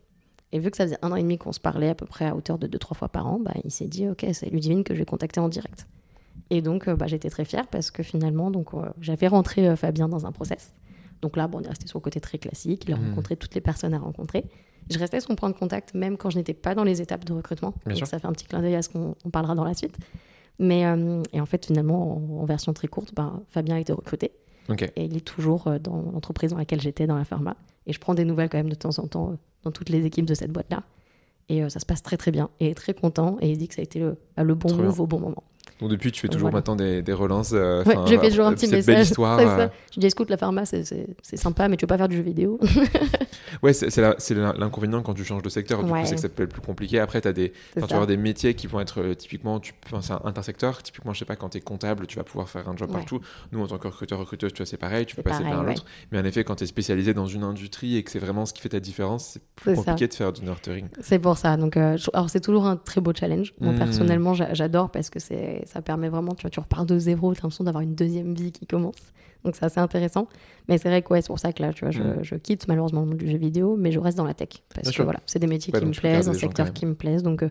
[0.52, 2.26] Et vu que ça faisait un an et demi qu'on se parlait à peu près
[2.26, 4.84] à hauteur de deux trois fois par an, bah, il s'est dit ok c'est Ludivine
[4.84, 5.86] que je vais contacter en direct.
[6.50, 9.76] Et donc euh, bah, j'étais très fière parce que finalement donc euh, j'avais rentré euh,
[9.76, 10.74] Fabien dans un process.
[11.22, 12.86] Donc là, bon, on est resté sur le côté très classique.
[12.88, 13.10] Il a Mhm.
[13.10, 14.46] rencontré toutes les personnes à rencontrer.
[14.90, 17.34] Je restais son point de contact même quand je n'étais pas dans les étapes de
[17.34, 17.74] recrutement.
[17.86, 18.08] Bien Donc sûr.
[18.08, 19.98] ça fait un petit clin d'œil à ce qu'on on parlera dans la suite.
[20.58, 23.94] Mais euh, et en fait, finalement, en, en version très courte, ben, Fabien a été
[23.94, 24.32] recruté
[24.96, 27.56] et il est toujours dans l'entreprise dans laquelle j'étais, dans la pharma.
[27.86, 30.26] Et je prends des nouvelles quand même de temps en temps dans toutes les équipes
[30.26, 30.84] de cette boîte-là.
[31.50, 32.50] Et euh, ça se passe très très bien.
[32.60, 33.38] Et il est très content.
[33.42, 35.44] Et il dit que ça a été le, bah, le bon move au bon moment.
[35.80, 36.58] Donc depuis, tu fais toujours voilà.
[36.58, 37.52] maintenant des, des relances.
[37.54, 38.96] euh, Ouais, j'ai fait toujours un euh, petit cette message.
[38.96, 39.40] belle histoire.
[39.40, 39.72] Euh, ça.
[39.96, 40.84] Je dis, écoute, la pharma, c'est-
[41.24, 42.60] sympa, mais tu veux pas faire du jeu vidéo
[43.64, 43.90] Ouais, c'est
[44.36, 45.84] l'inconvénient quand tu changes de secteur.
[45.84, 46.02] Du Ouais.
[46.02, 47.00] coup, c'est que ça peut être plus compliqué.
[47.00, 49.74] Après, tu as des, tu vas avoir des métiers qui vont être euh, typiquement, tu,
[49.94, 50.82] un intersecteur.
[50.84, 52.96] Typiquement, je sais pas, quand tu es comptable, tu vas pouvoir faire un job Ouais.
[52.98, 53.20] partout.
[53.52, 55.64] Nous, en tant que recruteur, recruteuse, tu vois, c'est pareil, tu peux passer l'un à
[55.64, 55.86] l'autre.
[56.12, 58.54] Mais en effet, quand tu es spécialisé dans une industrie et que c'est vraiment ce
[58.54, 59.84] qui fait ta différence, c'est plus ça.
[59.84, 60.88] compliqué de faire du nurturing.
[61.02, 61.58] C'est pour ça.
[61.58, 63.54] Donc, euh, je- alors c'est toujours un très beau challenge.
[63.60, 63.78] Moi Mm.
[63.78, 67.34] personnellement, j'a- j'adore parce que c'est, ça permet vraiment, tu vois, tu repars de zéro,
[67.34, 68.96] t'as l'impression d'avoir une deuxième vie qui commence.
[69.46, 70.28] Donc c'est assez intéressant.
[70.68, 72.24] Mais c'est vrai que ouais, c'est pour ça que là, tu vois, je, Mm.
[72.24, 74.84] je quitte malheureusement le monde du jeu vidéo, mais je reste dans la tech parce
[74.84, 75.04] Bien que sûr.
[75.06, 77.24] voilà, c'est des métiers Ouais, qui me tu plaisent, un secteur qui me plaise.
[77.24, 77.50] Donc euh.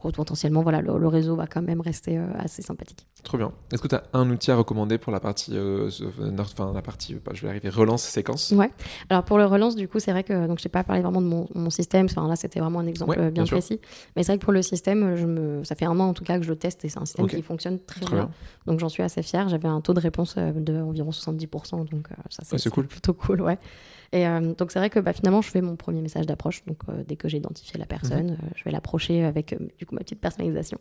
[0.00, 3.06] Pour potentiellement, voilà, le, le réseau va quand même rester euh, assez sympathique.
[3.22, 3.52] Trop bien.
[3.72, 5.90] Est-ce que tu as un outil à recommander pour la partie, euh,
[6.38, 8.52] enfin, la partie, euh, je vais arriver, relance séquence?
[8.52, 8.70] Ouais.
[9.10, 11.20] Alors pour le relance, du coup, c'est vrai que donc je n'ai pas parlé vraiment
[11.20, 12.06] de mon, mon système.
[12.06, 13.80] Enfin là, c'était vraiment un exemple Ouais, bien précis.
[14.14, 16.24] Mais c'est vrai que pour le système, je me, ça fait un an en tout
[16.24, 18.24] cas que je le teste et c'est un système qui fonctionne très, Très bien.
[18.26, 18.32] bien.
[18.66, 19.48] Donc j'en suis assez fière.
[19.48, 22.86] J'avais un taux de réponse euh, de environ 70%, donc ça Ouais, c'est cool.
[22.86, 23.58] plutôt cool, ouais.
[24.12, 26.64] Et euh, donc c'est vrai que bah, finalement je fais mon premier message d'approche.
[26.66, 28.36] Donc euh, dès que j'ai identifié la personne, Mhm.
[28.42, 30.78] euh, je vais l'approcher avec du coup ma petite personnalisation.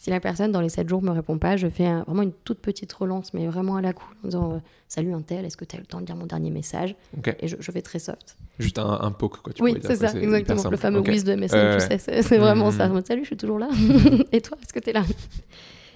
[0.00, 2.32] Si la personne dans les 7 jours me répond pas, je fais un- vraiment une
[2.32, 5.64] toute petite relance, mais vraiment à la cool, en disant salut un tel, est-ce que
[5.64, 6.94] tu as eu le temps de lire mon dernier message.
[7.40, 8.36] Et je, je fais très soft.
[8.60, 9.52] Juste un, un poke, quoi.
[9.52, 10.70] Tu oui, c'est ça, exactement.
[10.70, 11.08] Le fameux Ok.
[11.08, 12.72] whiz de MSN, Ouais, tu sais, c'est vraiment Mhm.
[12.72, 12.88] ça.
[12.88, 13.68] Mode, Salut, je suis toujours là.
[14.32, 15.02] et toi, est-ce que tu es là?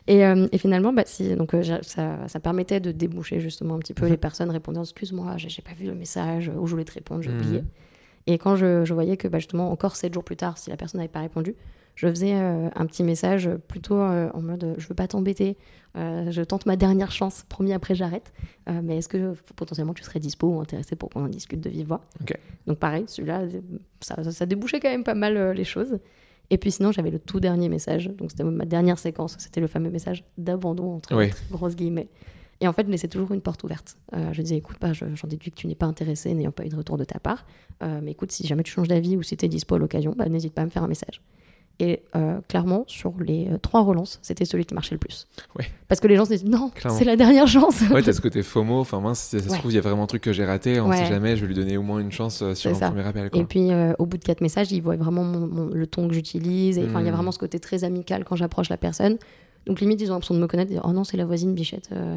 [0.06, 3.78] Et, euh, et finalement, bah, si, donc, euh, ça, ça permettait de déboucher justement un
[3.78, 4.10] petit peu Mhm.
[4.10, 7.30] les personnes répondant Excuse-moi, j'ai pas vu le message, ou je voulais te répondre, j'ai
[7.30, 7.36] Mhm.
[7.36, 7.64] oublié.
[8.26, 10.76] Et quand je, je voyais que bah, justement, encore 7 jours plus tard, si la
[10.76, 11.54] personne n'avait pas répondu,
[11.94, 15.58] je faisais euh, un petit message plutôt euh, en mode Je veux pas t'embêter,
[15.96, 18.32] euh, je tente ma dernière chance, promis après j'arrête.
[18.82, 21.88] Mais est-ce que potentiellement tu serais dispo ou intéressé pour qu'on en discute de vive
[21.88, 22.00] voix?
[22.66, 23.42] Donc pareil, celui-là,
[24.00, 25.98] ça, débouchait quand même pas mal les choses.
[26.50, 28.08] Et puis sinon, j'avais le tout dernier message.
[28.08, 29.36] Donc c'était ma dernière séquence.
[29.38, 31.30] C'était le fameux message d'abandon entre Oui.
[31.50, 32.08] grosses guillemets.
[32.60, 33.96] Et en fait, je laissais toujours une porte ouverte.
[34.14, 36.64] Euh, je disais, écoute, bah, je- j'en déduis que tu n'es pas intéressé, n'ayant pas
[36.64, 37.44] eu de retour de ta part.
[37.82, 40.14] Euh, mais écoute, si jamais tu changes d'avis ou si tu es dispo à l'occasion,
[40.16, 41.20] bah, n'hésite pas à me faire un message.
[41.78, 45.26] Et euh, clairement, sur les euh, trois relances, c'était celui qui marchait le plus.
[45.58, 45.64] Ouais.
[45.88, 47.80] Parce que les gens se disent, non, c'est la dernière chance.
[47.90, 48.78] Ouais, t'as ce côté FOMO.
[48.78, 49.58] Enfin, mince, si ça se Ouais.
[49.58, 50.78] trouve, il y a vraiment un truc que j'ai raté.
[50.80, 50.96] On Ouais.
[50.98, 52.90] sait jamais, je vais lui donner au moins une chance euh, sur ça.
[52.90, 53.30] premier appel.
[53.30, 53.40] Quoi.
[53.40, 56.06] Et puis, euh, au bout de quatre messages, ils voient vraiment mon- mon- le ton
[56.06, 56.78] que j'utilise.
[56.78, 57.10] Et il y a Mm.
[57.10, 59.16] vraiment ce côté très amical quand j'approche la personne.
[59.66, 60.70] Donc, limite, ils ont l'impression de me connaître.
[60.70, 61.88] et dire, oh non, c'est la voisine Bichette.
[61.92, 62.16] euh,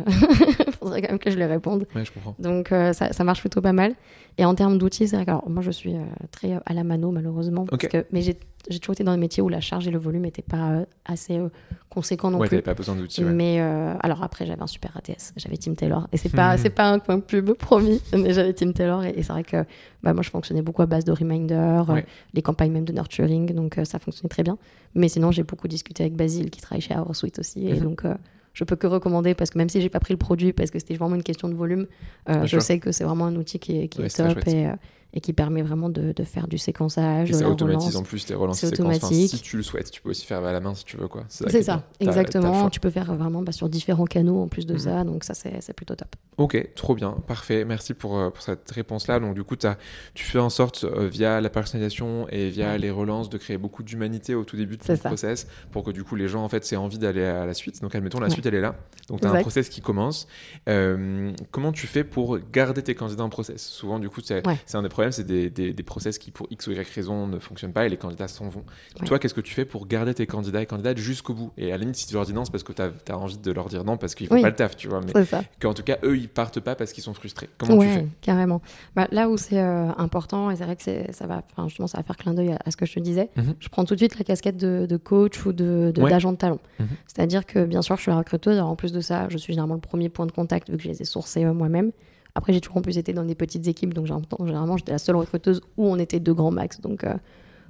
[0.86, 1.88] Faudrait quand même que je lui réponde.
[1.96, 2.36] Ouais, je comprends.
[2.40, 3.94] Donc, euh, ça, ça marche plutôt pas mal.
[4.38, 6.74] Et en termes d'outils, c'est vrai que alors, moi, je suis euh, très euh, à
[6.74, 7.66] la mano, malheureusement.
[7.66, 7.90] parce Ok.
[7.92, 8.38] que- mais j'ai
[8.80, 11.40] toujours été dans des métiers où la charge et le volume n'étaient pas euh, assez
[11.90, 12.62] conséquents non Ouais, plus.
[12.62, 13.24] pas besoin d'outils.
[13.24, 13.32] ouais.
[13.32, 13.60] Mais
[14.02, 16.08] alors après, j'avais un super ATS, j'avais Tim Taylor.
[16.12, 16.58] Et c'est pas, Mhm.
[16.58, 19.04] c'est pas un coin pub, promis, mais j'avais Tim Taylor.
[19.06, 19.64] Et, et c'est vrai que
[20.04, 21.14] bah, moi, je fonctionnais beaucoup à base de
[21.52, 22.02] euh,
[22.34, 24.58] les campagnes même de nurturing, donc ça fonctionnait très bien.
[24.94, 27.68] Mais sinon, j'ai beaucoup discuté avec Basile, qui travaille chez Hoursuite aussi.
[27.68, 27.80] Et Mhm.
[27.80, 28.04] donc,
[28.56, 30.80] je peux que recommander, parce que même si j'ai pas pris le produit, parce que
[30.80, 31.86] c'était vraiment une question de volume,
[32.30, 32.62] euh, je sûr.
[32.64, 34.68] sais que c'est vraiment un outil qui est, qui Ouais, est c'est très top et,
[35.16, 38.36] et qui permet vraiment de, de faire du séquençage, Et ça automatise en plus tes
[38.36, 38.98] relances séquences.
[38.98, 41.08] Enfin, si tu le souhaites, tu peux aussi faire à la main si tu veux.
[41.08, 41.24] quoi.
[41.30, 42.70] C'est ça, exactement.
[42.70, 44.80] Tu peux faire vraiment bah, sur différents canaux en plus de Mhm.
[44.80, 46.16] ça, donc ça, c'est plutôt top.
[46.38, 47.64] Ok, trop bien, parfait.
[47.64, 49.20] Merci pour, euh, pour cette réponse-là.
[49.22, 52.78] Donc, du coup, tu fais en sorte, euh, via la personnalisation et via Ouais.
[52.78, 56.04] les relances, de créer beaucoup d'humanité au tout début de ton process pour que, du
[56.04, 57.82] coup, les gens, en fait, aient envie d'aller à la suite.
[57.82, 58.32] Donc, admettons, la Ouais.
[58.34, 58.76] suite, elle est là.
[59.08, 60.28] Donc, tu as un process qui commence.
[60.68, 63.66] Euh, comment tu fais pour garder tes candidats en process?
[63.66, 64.58] Souvent, du coup, c'est Ouais.
[64.66, 67.28] c'est un des problèmes, c'est des, des, des process qui, pour X ou Y raison,
[67.28, 68.64] ne fonctionnent pas et les candidats s'en vont.
[69.00, 69.08] Ouais.
[69.08, 71.52] Toi, qu'est-ce que tu fais pour garder tes candidats et candidates jusqu'au bout?
[71.58, 73.38] Et à la limite, si tu leur dis non, c'est parce que tu as, envie
[73.38, 74.42] de leur dire non parce qu'ils font Oui.
[74.42, 75.02] pas le taf, tu vois.
[75.02, 75.14] Mais
[75.62, 77.50] qu'en tout cas, eux, ils partent pas parce qu'ils sont frustrés.
[77.58, 78.08] Comment tu ouais, fais?
[78.22, 78.62] carrément.
[78.96, 82.04] Bah, là où c'est euh, important, et c'est vrai que ça va, justement, ça va
[82.04, 83.56] faire clin d'œil à, à ce que je te disais, Mhm.
[83.60, 86.10] je prends tout de suite la casquette de, de coach ou de de- Ouais.
[86.10, 86.60] d'agent de talent.
[86.80, 86.88] Mhm.
[87.08, 89.54] C'est-à-dire que, bien sûr, je suis la recruteuse, alors en plus de ça, je suis
[89.54, 91.92] généralement le premier point de contact vu que je les ai sourcés euh, moi-même.
[92.36, 95.16] Après, j'ai toujours en plus été dans des petites équipes, donc généralement, j'étais la seule
[95.16, 96.82] recruteuse où on était deux grands max.
[96.82, 97.06] Donc,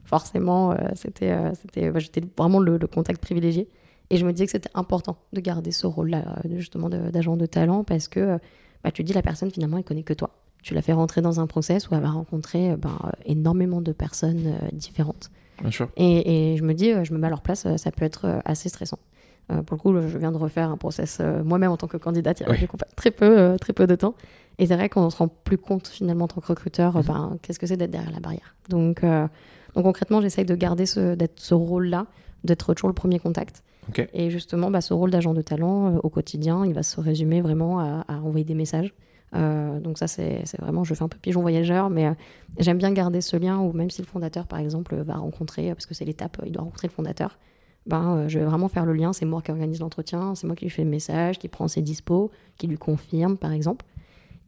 [0.03, 3.69] forcément, c'était, c'était, j'étais vraiment le, contact privilégié.
[4.09, 7.83] Et je me disais que c'était important de garder ce rôle-là, justement, d'agent de, talent,
[7.83, 8.39] parce que
[8.83, 10.31] bah, tu dis la personne, finalement, elle connaît que toi.
[10.63, 14.55] Tu la fais rentrer dans un process où elle va rencontrer ben, énormément de personnes
[14.73, 15.29] différentes.
[15.61, 15.89] Bien sûr.
[15.95, 18.97] Et, je me dis, je me mets à leur place, ça peut être assez stressant.
[19.47, 22.47] Pour le coup, je viens de refaire un process moi-même en tant que candidate il
[22.47, 24.15] y a très peu, très peu de temps.
[24.57, 27.03] Et c'est vrai qu'on se rend plus compte finalement en tant que recruteur, mhm.
[27.03, 28.55] ben, qu'est-ce que c'est d'être derrière la barrière.
[28.69, 32.07] Donc, donc concrètement, j'essaye de garder ce, ce rôle-là,
[32.43, 33.63] d'être toujours le premier contact.
[34.13, 37.41] Et justement, bah, ce rôle d'agent de talent euh, au quotidien, il va se résumer
[37.41, 38.93] vraiment à, envoyer des messages.
[39.35, 42.13] Euh, donc ça, c'est vraiment, je fais un peu pigeon voyageur, mais euh,
[42.59, 45.85] j'aime bien garder ce lien où même si le fondateur, par exemple, va rencontrer, parce
[45.85, 47.37] que c'est l'étape, il doit rencontrer le fondateur,
[47.85, 50.65] ben, je vais vraiment faire le lien, c'est moi qui organise l'entretien, c'est moi qui
[50.65, 53.85] lui fais le message, qui prend ses dispos, qui lui confirme, par exemple.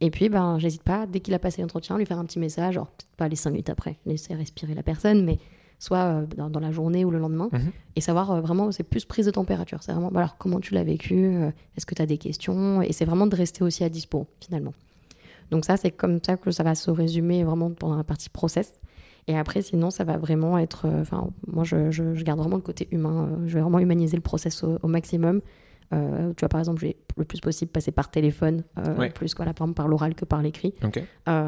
[0.00, 2.76] Et puis, ben, j'hésite pas, dès qu'il a passé l'entretien, lui faire un petit message,
[2.76, 5.38] alors peut-être pas les cinq minutes après, laisser respirer la personne, mais
[5.78, 7.70] soit euh, dans, la journée ou le lendemain, mhm.
[7.96, 9.82] et savoir euh, vraiment, c'est plus prise de température.
[9.82, 12.82] C'est vraiment, bah, alors comment tu l'as vécu, euh, est-ce que tu as des questions,
[12.82, 14.74] et c'est vraiment de rester aussi à dispo finalement.
[15.50, 18.80] Donc ça, c'est comme ça que ça va se résumer vraiment pendant la partie process.
[19.28, 20.86] Et après, sinon, ça va vraiment être.
[21.00, 23.28] Enfin, moi, je, je, garde vraiment le côté humain.
[23.46, 25.40] je vais vraiment humaniser le process au, maximum.
[25.92, 25.96] tu
[26.40, 28.64] vois, par exemple, je vais le plus possible passer par téléphone,
[29.14, 30.74] plus voilà, par, par l'oral que par l'écrit.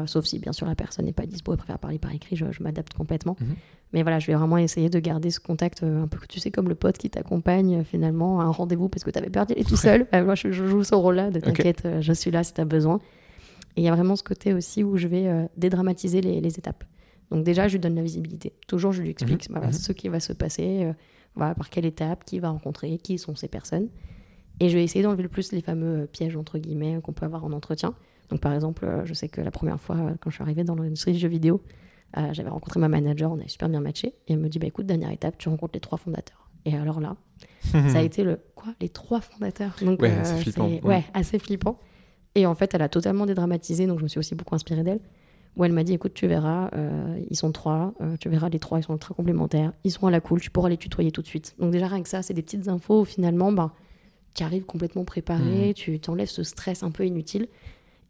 [0.05, 2.45] sauf si, bien sûr, la personne n'est pas dispo et préfère parler par écrit, je,
[2.61, 3.35] m'adapte complètement.
[3.41, 3.55] Mhm.
[3.93, 6.49] Mais voilà, je vais vraiment essayer de garder ce contact euh, un peu, tu sais,
[6.49, 9.45] comme le pote qui t'accompagne euh, finalement à un rendez-vous parce que tu avais peur
[9.45, 10.07] d'y aller tout seul.
[10.13, 12.99] Moi, je, joue ce rôle-là de t'inquiète, euh, je suis là si tu as besoin.
[13.75, 16.83] Et il y a vraiment ce côté aussi où je vais dédramatiser les, étapes.
[17.31, 18.53] Donc déjà, je lui donne la visibilité.
[18.67, 19.63] Toujours, je lui explique mhm.
[19.63, 19.71] Mhm.
[19.71, 20.91] ce qui va se passer,
[21.35, 23.89] voilà, par quelle étape, qui va rencontrer, qui sont ces personnes.
[24.59, 27.43] Et je vais essayer d'enlever le plus les fameux pièges, entre guillemets, qu'on peut avoir
[27.45, 27.95] en entretien.
[28.29, 31.13] Donc par exemple, je sais que la première fois, quand je suis arrivée dans l'industrie
[31.13, 31.61] du jeu vidéo,
[32.17, 34.09] euh, j'avais rencontré ma manager, on a super bien matché.
[34.27, 36.49] Et elle me dit bah, écoute, dernière étape, tu rencontres les trois fondateurs.
[36.65, 37.15] Et alors là,
[37.71, 39.75] ça a été le quoi Les trois fondateurs?
[39.81, 40.69] Donc, ouais, assez euh, flippant.
[40.83, 41.03] Ouais.
[41.13, 41.79] assez flippant.
[42.35, 45.01] Et en fait, elle a totalement dédramatisé, donc je me suis aussi beaucoup inspirée d'elle.
[45.57, 48.79] Où elle m'a dit écoute, tu verras, euh, ils sont trois, tu verras les trois,
[48.79, 51.27] ils sont très complémentaires, ils sont à la cool, tu pourras les tutoyer tout de
[51.27, 51.55] suite.
[51.59, 53.71] Donc déjà rien que ça, c'est des petites infos où finalement, ben,
[54.35, 55.73] tu arrives complètement préparé, mmh.
[55.73, 57.47] tu t'enlèves ce stress un peu inutile.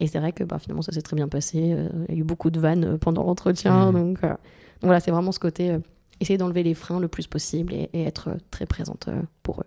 [0.00, 1.72] Et c'est vrai que bah, finalement, ça s'est très bien passé.
[1.72, 3.92] Euh, il y a eu beaucoup de vannes euh, pendant l'entretien.
[3.92, 3.96] Mmh.
[3.96, 4.18] Euh, donc,
[4.82, 5.76] voilà, c'est vraiment ce côté
[6.20, 9.08] essayer d'enlever les freins le plus possible et, être très présente
[9.42, 9.66] pour eux.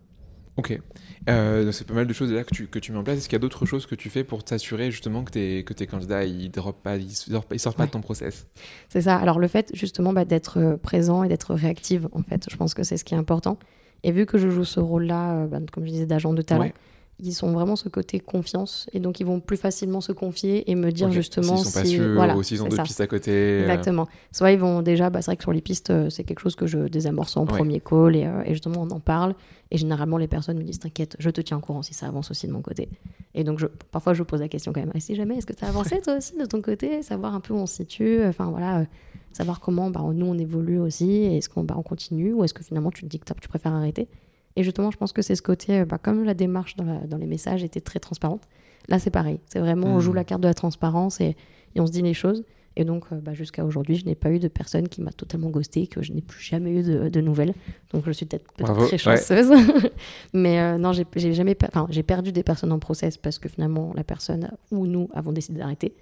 [0.58, 0.80] Ok.
[1.28, 3.18] c'est pas mal de choses là que tu, que tu mets en place.
[3.18, 5.74] Est-ce qu'il y a d'autres choses que tu fais pour t'assurer justement que tes, que
[5.74, 8.48] tes candidats ils ne pas, ils sortent pas, sortent pas de ton process?
[8.90, 9.18] C'est ça.
[9.18, 12.84] Alors le fait justement bah, d'être présent et d'être réactive, en fait, je pense que
[12.84, 13.58] c'est ce qui est important.
[14.04, 16.70] Et vu que je joue ce rôle-là, bah, comme je disais, d'agent de talent,
[17.20, 20.76] ils sont vraiment ce côté confiance et donc ils vont plus facilement se confier et
[20.76, 23.32] me dire justement s'ils sont pas sûrs voilà, ou s'ils ont d'autres pistes à côté
[23.32, 23.62] euh.
[23.62, 24.08] exactement.
[24.34, 26.56] Soit ils vont déjà bah, c'est vrai que sur les pistes euh, c'est quelque chose
[26.56, 29.34] que je désamorce en premier call et, euh, et, justement on en parle.
[29.72, 32.32] Et généralement les personnes me disent t'inquiète je te tiens au courant si ça avance
[32.32, 32.90] aussi de mon côté.
[33.34, 35.56] Et donc je, parfois je pose la question quand même et si jamais est-ce que
[35.58, 37.02] ça a avancé toi aussi de ton côté?
[37.02, 38.86] Savoir un peu où on se situe enfin voilà
[39.32, 42.64] savoir comment bah, nous on évolue aussi est-ce qu'on bah, on continue ou est-ce que
[42.64, 44.10] finalement tu te dis que tu préfères arrêter?
[44.56, 47.26] Et justement, je pense que c'est ce côté, euh, bah, comme la démarche dans, les
[47.28, 48.44] messages était très transparente,
[48.88, 49.40] là c'est pareil.
[49.48, 50.16] C'est vraiment, on joue hmm.
[50.16, 51.36] la carte de la transparence et,
[51.78, 52.46] on se dit les choses.
[52.78, 55.50] Et donc, euh, bah, jusqu'à aujourd'hui, je n'ai pas eu de personne qui m'a totalement
[55.50, 57.54] ghosté, que je n'ai plus jamais eu de, nouvelles.
[57.92, 59.52] Donc, je suis peut-être très chanceuse.
[60.34, 61.58] Mais euh, non, j'ai jamais,
[61.90, 65.60] j'ai perdu des personnes en process parce que finalement, la personne ou nous avons décidé
[65.60, 65.96] d'arrêter.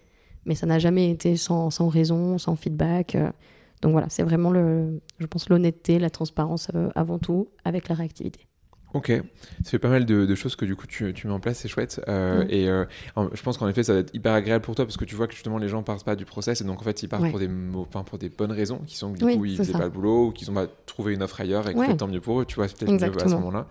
[0.45, 3.17] Mais ça n'a jamais été sans, sans, raison, sans feedback.
[3.83, 7.95] Donc voilà, c'est vraiment, le, je pense, l'honnêteté, la transparence euh, avant tout, avec la
[7.95, 8.47] réactivité.
[8.93, 9.11] Ok,
[9.63, 11.99] ça fait pas mal de, choses que du coup tu, mets en place, c'est chouette.
[12.07, 12.47] Euh, mm.
[12.49, 12.85] Et euh,
[13.33, 15.27] je pense qu'en effet, ça va être hyper agréable pour toi parce que tu vois
[15.27, 17.39] que justement les gens partent pas du process et donc en fait ils partent pour,
[17.39, 19.89] des, enfin, pour des bonnes raisons qui sont que du coup ils faisaient pas le
[19.89, 22.55] boulot ou qu'ils ont trouvé une offre ailleurs et que tant mieux pour eux, tu
[22.55, 23.67] vois, c'est peut-être mieux à ce moment-là.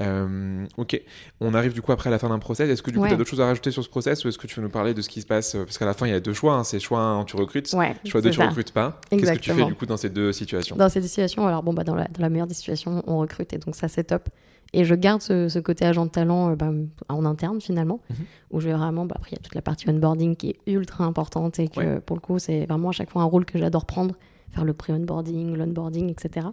[0.00, 1.00] Euh, ok,
[1.40, 2.68] on arrive du coup après la fin d'un process.
[2.68, 4.38] Est-ce que du coup tu as d'autres choses à rajouter sur ce process ou est-ce
[4.38, 5.52] que tu veux nous parler de ce qui se passe?
[5.52, 6.64] Parce qu'à la fin il y a deux choix, hein.
[6.64, 9.00] c'est choix 1 tu recrutes, choix 2 tu recrutes pas.
[9.10, 10.76] Qu'est-ce que tu fais du coup dans ces deux situations?
[10.76, 13.52] Dans ces situations, alors bon, bah, dans, la, dans la meilleure des situations, on recrute
[13.52, 14.28] et donc ça c'est top.
[14.74, 16.70] Et je garde ce, côté agent de talent euh, bah,
[17.08, 18.16] en interne finalement, mhm.
[18.50, 20.56] où je vais vraiment, bah, après il y a toute la partie onboarding qui est
[20.66, 23.56] ultra importante et que pour le coup c'est vraiment à chaque fois un rôle que
[23.56, 24.16] j'adore prendre,
[24.50, 26.48] faire le pré-onboarding, l'onboarding, etc.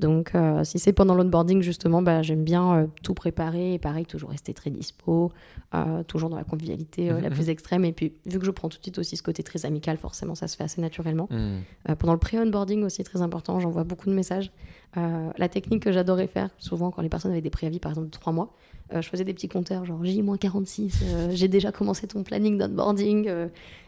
[0.00, 3.74] Donc, euh, si c'est pendant l'onboarding, justement, bah, j'aime bien euh, tout préparer.
[3.74, 5.30] Et pareil, toujours rester très dispo,
[5.74, 7.50] euh, toujours dans la convivialité la mhm, plus mhm.
[7.50, 7.84] extrême.
[7.84, 10.34] Et puis, vu que je prends tout de suite aussi ce côté très amical, forcément,
[10.34, 11.28] ça se fait assez naturellement.
[11.30, 11.96] Mhm.
[11.96, 14.50] pendant le pré-onboarding aussi, très important, j'envoie beaucoup de messages.
[14.96, 18.12] la technique que j'adorais faire, souvent quand les personnes avaient des préavis, par exemple, de
[18.12, 18.54] trois mois,
[18.92, 23.30] je faisais des petits compteurs, genre J-46, euh, j'ai déjà commencé ton planning d'onboarding.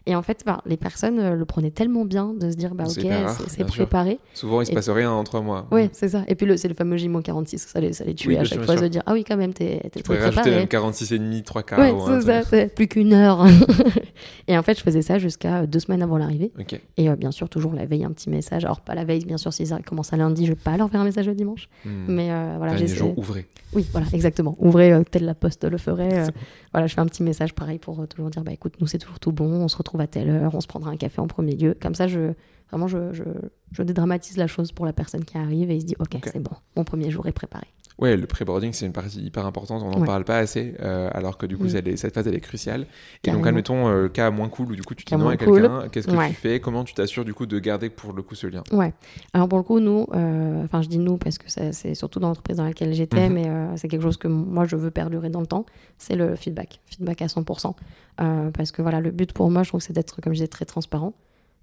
[0.09, 2.75] Euh, et en fait, bah, les personnes euh, le prenaient tellement bien de se dire,
[2.75, 3.07] bah, ok,
[3.49, 3.67] C'est sûr.
[3.67, 4.19] préparé.
[4.35, 5.67] Souvent, il se Et- passe rien en trois mois.
[5.71, 6.23] Ouais, c'est ça.
[6.29, 8.77] Et puis c'est le fameux J-46, ça les, ça les tuait Oui, à chaque fois
[8.77, 10.57] de dire, ah oui, quand même, t'es très pourrais rajouter préparé.
[10.61, 11.79] même 46 et demi, 3 quarts.
[11.79, 13.47] Ouais, ou un c'est ça, c'est plus qu'une heure.
[14.49, 16.53] et en fait, je faisais ça jusqu'à deux semaines avant l'arrivée.
[16.97, 18.65] Et euh, bien sûr, toujours la veille, un petit message.
[18.65, 20.91] Alors, pas la veille, bien sûr, si ça commence à lundi, je vais pas leur
[20.91, 21.69] faire un message le dimanche.
[21.85, 21.91] Hmm.
[22.09, 22.99] Mais euh, voilà, Dernier j'essaie.
[22.99, 23.47] jour ouvré.
[23.75, 24.57] Oui, voilà, exactement.
[24.59, 26.13] Ouvrez euh, tel la poste le ferait.
[26.13, 26.27] euh,
[26.73, 28.99] voilà, je fais un petit message pareil pour euh, toujours dire bah écoute, nous c'est
[28.99, 31.27] toujours tout bon, on se retrouve à telle heure, on se prendra un café en
[31.27, 31.75] premier lieu.
[31.81, 32.33] Comme ça, je
[32.71, 33.25] vraiment je, je,
[33.73, 36.31] je dédramatise la chose pour la personne qui arrive et il se dit ok, Ok.
[36.33, 37.67] c'est bon, mon premier jour est préparé.
[37.99, 39.83] Ouais, le pré-boarding, c'est une partie hyper importante.
[39.83, 40.07] On n'en Ouais.
[40.07, 41.77] parle pas assez, euh, alors que du coup, Mm.
[41.77, 42.87] elle est- cette phase, elle est cruciale.
[43.25, 45.37] Et donc, admettons, euh, le cas moins cool où du coup, tu dis non à
[45.37, 45.61] cool.
[45.61, 45.89] quelqu'un.
[45.91, 46.29] Qu'est-ce que Ouais.
[46.31, 46.61] tu fais?
[46.61, 48.63] Comment tu t'assures du coup de garder pour le coup ce lien?
[48.73, 48.93] Ouais.
[49.35, 52.19] Alors pour le coup, nous, euh, enfin je dis nous parce que ça- c'est surtout
[52.21, 53.35] dans l'entreprise dans laquelle j'étais, Mhm.
[53.35, 55.67] mais euh, c'est quelque chose que moi je veux perdurer dans le temps,
[55.99, 57.77] c'est le feedback, feedback à 100%.
[58.21, 60.49] Euh, parce que voilà, le but pour moi, je trouve, c'est d'être, comme je disais,
[60.49, 61.13] très transparent.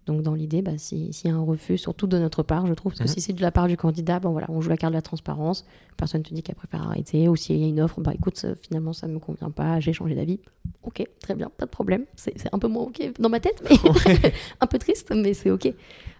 [0.10, 2.74] Donc dans l'idée, bah, si- s'il y a un refus, surtout de notre part, je
[2.74, 3.14] trouve, parce que Mhm.
[3.14, 5.04] si c'est de la part du candidat, bon voilà, on joue la carte de la
[5.04, 5.66] transparence,
[5.98, 8.56] personne te dit qu'elle préfère arrêter, ou s'il y a une offre, bah écoute, ça-
[8.56, 10.40] finalement ça me convient pas, j'ai changé d'avis.
[10.82, 12.06] Ok, très bien, pas de problème.
[12.16, 13.70] C'est un peu moins ok dans ma tête, mais
[14.62, 15.72] un peu triste, mais c'est ok.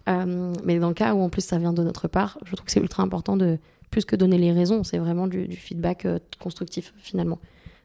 [0.08, 2.66] Euh, mais dans le cas où en plus ça vient de notre part, je trouve
[2.66, 3.58] que c'est ultra important de
[3.90, 7.38] plus que donner les raisons, c'est vraiment du, du feedback euh, constructif finalement.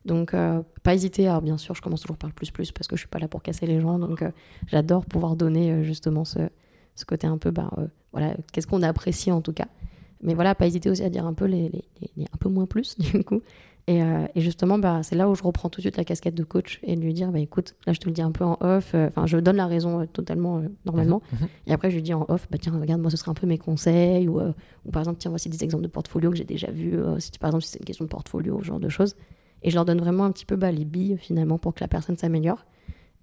[0.05, 1.27] Donc euh, pas hésiter.
[1.27, 3.19] Alors bien sûr, je commence toujours par le plus plus parce que je suis pas
[3.19, 4.29] là pour casser les gens, donc euh,
[4.67, 6.39] j'adore pouvoir donner euh, justement ce,
[6.95, 7.71] ce côté un peu, bah
[8.11, 9.67] voilà, qu'est-ce qu'on a apprécié en tout cas.
[10.21, 12.97] Mais voilà, pas hésiter aussi à dire un peu les, les- un peu moins plus
[12.99, 13.41] du coup.
[13.87, 16.43] Et, et justement, bah, c'est là où je reprends tout de suite la casquette de
[16.43, 18.57] coach et de lui dire, bah, écoute, là je te le dis un peu en
[18.61, 21.21] off, enfin je donne la raison totalement normalement.
[21.33, 21.47] Mhm.
[21.67, 23.45] Et après, je lui dis en off, bah tiens, regarde, moi, ce serait un peu
[23.45, 24.27] mes conseils.
[24.27, 26.97] Ou, ou par exemple, tiens, voici des exemples de portfolio que j'ai déjà vus.
[26.97, 29.15] euh, si, par exemple, si c'est une question de portfolio, ce genre de choses.
[29.65, 31.87] Et je leur donne vraiment un petit peu bah, les billes, finalement, pour que la
[31.87, 32.65] personne s'améliore.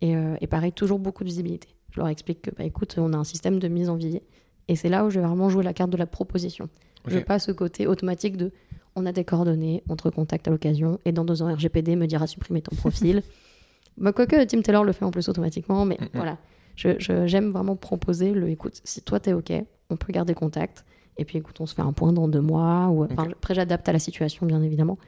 [0.01, 1.69] Et, euh, et pareil, toujours beaucoup de visibilité.
[1.93, 4.23] Je leur explique que, bah écoute, on a un système de mise en vivier.
[4.69, 6.69] Et c'est là où je vais vraiment jouer la carte de la proposition.
[7.07, 7.27] Je veux Ok.
[7.27, 8.51] pas ce côté automatique de
[8.97, 12.07] on a des coordonnées, on te recontacte à l'occasion, et dans deux ans, RGPD me
[12.07, 13.23] dira supprimer ton profil.
[13.97, 16.09] bah, quoique Tim Taylor le fait en plus automatiquement, mais Mhm.
[16.15, 16.39] voilà.
[16.75, 19.53] Je- je- J'aime vraiment proposer le écoute, si toi t'es OK,
[19.91, 20.85] on peut garder contact,
[21.19, 23.93] et puis écoute, on se fait un point dans deux mois, ou après j'adapte à
[23.93, 24.99] la situation, bien évidemment.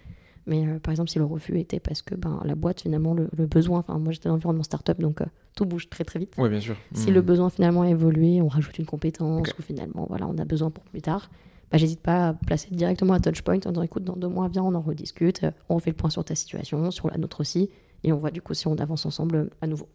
[0.47, 3.29] Mais euh, par exemple, si le refus était parce que ben, la boîte, finalement, le,
[3.37, 5.25] le besoin, enfin, moi j'étais dans l'environnement startup, donc euh,
[5.57, 6.35] tout bouge très très vite.
[6.37, 6.77] Ouais, bien sûr.
[6.93, 7.15] Si Hmm.
[7.15, 10.71] le besoin finalement a évolué, on rajoute une compétence ou finalement voilà, on a besoin
[10.71, 11.31] pour plus tard,
[11.71, 14.63] bah, j'hésite pas à placer directement à Touchpoint en disant écoute, dans deux mois, viens,
[14.65, 17.71] on en rediscute, euh, on fait le point sur ta situation, sur la nôtre aussi,
[18.03, 19.89] et on voit du coup si on avance ensemble à nouveau.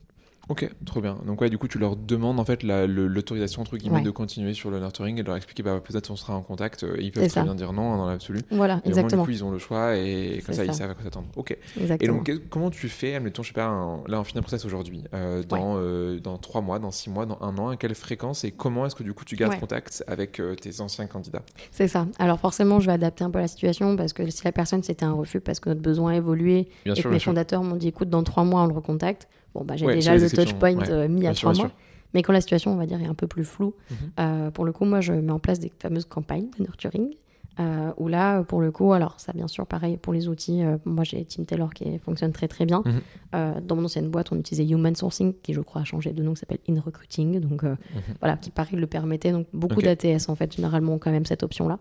[0.50, 1.18] Ok, trop bien.
[1.26, 4.02] Donc ouais, du coup, tu leur demandes en fait la- l'autorisation entre guillemets Ouais.
[4.04, 6.84] de continuer sur le nurturing et de leur expliquer bah peut-être on sera en contact.
[6.84, 7.44] euh, Ils peuvent très ça.
[7.44, 8.40] bien dire non hein, dans l'absolu.
[8.52, 9.22] Voilà, Et au moins, exactement.
[9.24, 11.28] du coup, ils ont le choix et comme ça, ils savent à quoi s'attendre.
[11.36, 11.52] Ok.
[11.52, 12.16] Et exactement.
[12.18, 14.66] donc, qu'est- comment tu fais, admettons, je sais pas, un- là, on finit un process
[14.66, 17.94] aujourd'hui, euh, dans, euh, dans trois mois, dans six mois, dans un an, à quelle
[17.94, 19.60] fréquence et comment est-ce que du coup tu gardes Ouais.
[19.60, 21.44] contact avec euh, tes anciens candidats?
[21.72, 22.08] C'est ça.
[22.18, 25.06] Alors forcément, je vais adapter un peu la situation parce que si la personne c'était
[25.06, 27.32] un refus parce que notre besoin a évolué Bien et sûr, que bien mes sûr.
[27.32, 30.16] fondateurs m'ont dit écoute, dans trois mois, on le recontacte, bon, bah, j'ai Ouais, déjà
[30.16, 30.90] le touchpoint ouais.
[30.92, 31.68] euh, mis à trois mois.
[31.68, 31.76] sûr.
[32.14, 33.98] Mais quand la situation, on va dire, est un peu plus floue, Mhm.
[34.20, 37.14] euh, pour le coup, moi, je mets en place des fameuses campagnes de nurturing.
[37.60, 40.64] euh, où là, pour le coup, alors ça, bien sûr, pareil pour les outils.
[40.64, 42.82] euh, moi, j'ai Team Taylor qui fonctionne très très bien.
[42.86, 43.02] Mhm.
[43.36, 46.24] Euh, dans mon ancienne boîte, on utilisait Human Sourcing, qui je crois a changé de
[46.24, 47.42] nom, qui s'appelle In Recruiting.
[47.42, 47.76] Donc Mhm.
[48.22, 49.34] voilà, qui pareil le permettait.
[49.34, 51.80] Donc beaucoup d'ATS, en fait, généralement, ont quand même cette option-là.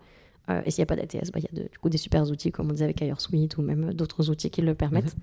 [0.51, 1.99] Euh, et s'il n'y a pas d'ATS, bah, il y a de- du coup des
[1.99, 5.15] super outils, comme on disait avec Suite ou même d'autres outils qui le permettent.
[5.15, 5.23] Mhm.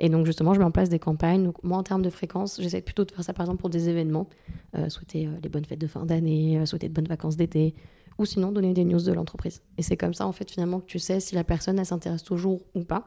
[0.00, 1.44] Et donc, justement, je mets en place des campagnes.
[1.44, 3.88] Donc, moi, en termes de fréquence, j'essaie plutôt de faire ça, par exemple, pour des
[3.88, 4.28] événements.
[4.76, 7.74] Euh, souhaiter euh, les bonnes fêtes de fin d'année, euh, souhaiter de bonnes vacances d'été,
[8.18, 9.62] ou sinon donner des news de l'entreprise.
[9.78, 12.24] Et c'est comme ça, en fait, finalement, que tu sais si la personne, elle s'intéresse
[12.24, 13.06] toujours ou pas.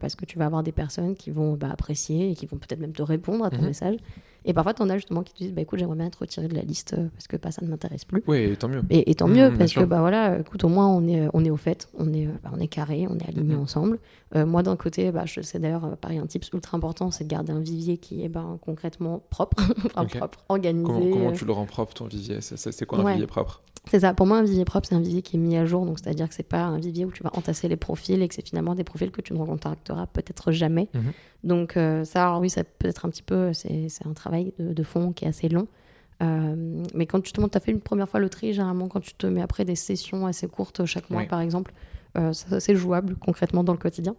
[0.00, 2.80] Parce que tu vas avoir des personnes qui vont bah, apprécier et qui vont peut-être
[2.80, 3.66] même te répondre à ton Mhm.
[3.66, 3.96] message.
[4.44, 6.48] Et parfois, tu en as justement qui te disent bah, écoute, j'aimerais bien être retiré
[6.48, 8.22] de la liste euh, parce que bah, ça ne m'intéresse plus.
[8.26, 8.82] Ouais, tant mieux.
[8.90, 11.44] Et, et tant Mhm, mieux, parce que bah voilà, écoute, au moins on est, on
[11.44, 13.60] est au fait, on est, euh, bah, on est carré, on est alignés Mhm.
[13.62, 13.98] ensemble.
[14.34, 17.24] Euh, moi d'un côté, bah, je sais d'ailleurs, euh, pareil, un tips ultra important, c'est
[17.24, 19.56] de garder un vivier qui est bah, concrètement propre,
[19.96, 20.86] enfin, propre, organisé.
[20.86, 22.38] Comment, comment euh, tu le rends propre ton vivier?
[22.40, 23.12] C'est quoi un Ouais.
[23.12, 23.62] vivier propre?
[23.90, 25.86] C'est ça, pour moi un vivier propre, c'est un vivier qui est mis à jour,
[25.86, 28.34] donc c'est-à-dire que c'est pas un vivier où tu vas entasser les profils et que
[28.34, 30.88] c'est finalement des profils que tu ne recontacteras peut-être jamais.
[30.92, 31.12] Mhm.
[31.44, 34.52] Donc euh, ça, alors oui, ça peut être un petit peu, c'est c'est un travail
[34.58, 35.66] de, de fond qui est assez long.
[36.22, 39.14] Euh, mais quand justement tu as fait une première fois le tri, généralement quand tu
[39.14, 41.72] te mets après des sessions assez courtes chaque mois par exemple,
[42.18, 44.14] euh, c'est jouable concrètement dans le quotidien.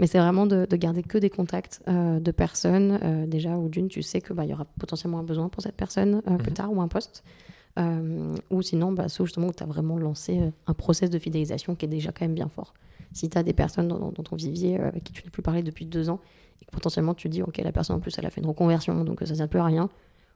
[0.00, 3.68] Mais c'est vraiment de, de garder que des contacts euh, de personnes, euh, déjà, ou
[3.68, 6.50] d'une, tu sais qu'il bah, y aura potentiellement un besoin pour cette personne euh, plus
[6.50, 6.54] Mhm.
[6.56, 7.24] tard ou un poste.
[7.80, 11.18] Euh, ou sinon, bah, ceux justement où tu as vraiment lancé euh, un process de
[11.18, 12.74] fidélisation qui est déjà quand même bien fort.
[13.12, 15.86] Si tu as des personnes dans, ton vivier avec qui tu n'as plus parlé depuis
[15.86, 16.20] deux ans,
[16.60, 19.04] et que potentiellement tu dis, ok, la personne en plus, elle a fait une reconversion,
[19.04, 19.88] donc ça ne sert plus à rien,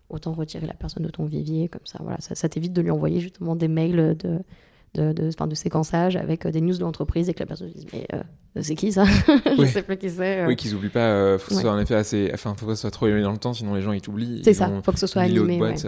[0.09, 2.91] autant retirer la personne de ton vivier, comme ça, voilà, ça, ça t'évite de lui
[2.91, 4.41] envoyer justement des mails de
[4.95, 7.75] de, de, de séquençage avec euh, des news de l'entreprise et que la personne se
[7.75, 8.23] dise mais euh,
[8.61, 9.05] c'est qui ça?
[9.59, 10.41] Je sais plus qui c'est.
[10.41, 10.47] Euh.
[10.47, 11.39] Oui, qu'ils oublient pas.
[11.39, 12.31] faut que ce soit en effet assez.
[12.35, 14.03] Enfin, faut pas que ce soit trop éloigné dans le temps, sinon les gens ils
[14.03, 14.43] t'oublient.
[14.45, 14.71] C'est ça.
[14.85, 15.59] Faut que ce soit animé.
[15.59, 15.87] Boîte,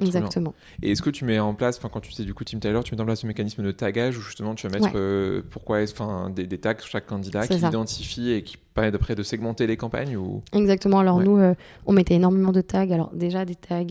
[0.00, 0.54] Exactement.
[0.82, 2.84] Et est-ce que tu mets en place, enfin quand tu sais du coup Tim Taylor,
[2.84, 6.30] tu mets en place ce mécanisme de tagage où justement tu vas mettre pourquoi enfin
[6.30, 9.76] des, des, tags sur chaque candidat qui identifie et qui permet d'après de segmenter les
[9.76, 10.42] campagnes ou?
[10.52, 11.00] Exactement.
[11.00, 11.40] Alors nous,
[11.86, 12.90] on mettait énormément de tags.
[12.90, 13.84] Alors déjà des tags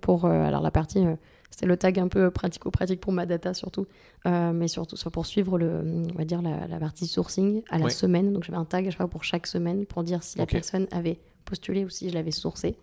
[0.00, 1.04] pour alors la partie
[1.50, 3.86] c'est le tag un peu pratico-pratique pour ma data surtout,
[4.26, 5.82] euh, mais surtout soit pour suivre le,
[6.12, 8.32] on va dire la, partie sourcing à la semaine.
[8.32, 11.84] Donc j'avais un tag à pour chaque semaine pour dire si la personne avait postulé
[11.84, 12.76] ou si je l'avais sourcé.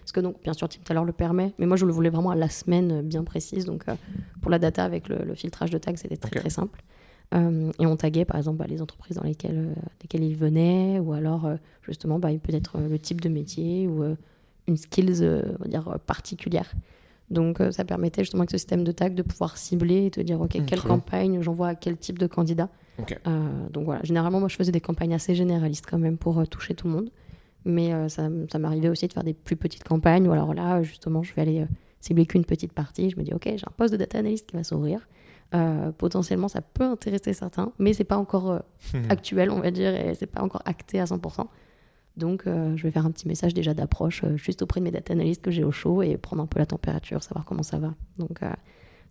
[0.00, 2.30] Parce que donc bien sûr Tim Taylor le permet, mais moi je le voulais vraiment
[2.30, 3.64] à la semaine bien précise.
[3.64, 3.94] Donc euh,
[4.40, 6.82] pour la data avec le, filtrage de tags c'était très très simple.
[7.34, 11.12] Euh, et on taguait par exemple bah, les entreprises dans lesquelles, lesquelles il venait, ou
[11.12, 11.48] alors
[11.82, 14.04] justement bah, peut-être le type de métier ou
[14.66, 16.72] une skills on va dire particulière.
[17.30, 20.20] Donc euh, ça permettait justement avec ce système de tag de pouvoir cibler et te
[20.20, 22.68] dire ok mmh, quelle campagne j'envoie à quel type de candidat.
[23.26, 26.44] Euh, donc voilà, généralement moi je faisais des campagnes assez généralistes quand même pour euh,
[26.44, 27.10] toucher tout le monde,
[27.64, 30.28] mais ça, ça m'arrivait aussi de faire des plus petites campagnes.
[30.28, 31.66] Ou alors là justement je vais aller
[32.00, 33.10] cibler qu'une petite partie.
[33.10, 35.08] Je me dis ok j'ai un poste de data analyst qui va s'ouvrir.
[35.98, 38.62] potentiellement ça peut intéresser certains, mais c'est pas encore
[39.08, 41.46] actuel on va dire et c'est pas encore acté à 100%.
[42.16, 44.90] Donc, euh, je vais faire un petit message déjà d'approche euh, juste auprès de mes
[44.90, 47.78] data analystes que j'ai au chaud et prendre un peu la température, savoir comment ça
[47.78, 47.94] va.
[48.18, 48.50] Donc, euh,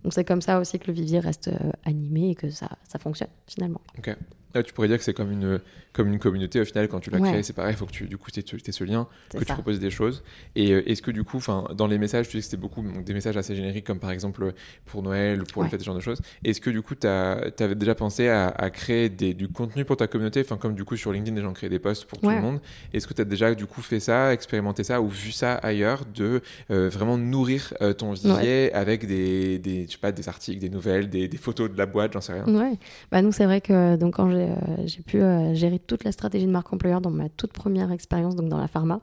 [0.04, 1.50] donc c'est comme ça aussi que le vivier reste
[1.84, 3.82] animé et que ça, ça fonctionne finalement.
[3.98, 4.16] Ok
[4.64, 5.60] tu pourrais dire que c'est comme une,
[5.94, 8.06] comme une communauté au final quand tu l'as créé c'est pareil il faut que tu
[8.06, 10.24] du coup aies ce lien que tu proposes des choses.
[10.56, 11.40] Et euh, est-ce que du coup
[11.74, 14.54] dans les messages tu sais que c'était beaucoup des messages assez génériques comme par exemple
[14.86, 16.22] pour Noël ou pour le fait ce genre de choses.
[16.44, 20.08] Est-ce que du coup tu avais déjà pensé à, créer des, du contenu pour ta
[20.08, 20.42] communauté?
[20.42, 22.60] Enfin comme du coup sur LinkedIn les gens créent des posts pour tout le monde.
[22.94, 26.04] Est-ce que tu as déjà du coup fait ça expérimenté ça ou vu ça ailleurs
[26.14, 26.42] de
[26.72, 30.70] euh, vraiment nourrir euh, ton vivier avec des, des je sais pas des articles des
[30.70, 32.46] nouvelles des, des photos de la boîte j'en sais rien?
[32.46, 32.78] Ouais.
[33.12, 36.12] Bah nous c'est vrai que donc quand j'ai euh, j'ai pu euh, gérer toute la
[36.12, 39.02] stratégie de marque employeur dans ma toute première expérience, donc dans la pharma.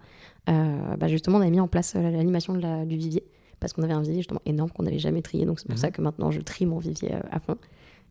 [0.48, 3.24] Euh, bah, justement, on avait mis en place l'animation du vivier
[3.60, 5.44] parce qu'on avait un vivier justement énorme qu'on n'avait jamais trié.
[5.44, 5.80] Donc c'est pour mhm.
[5.80, 7.56] ça que maintenant je trie mon vivier à fond.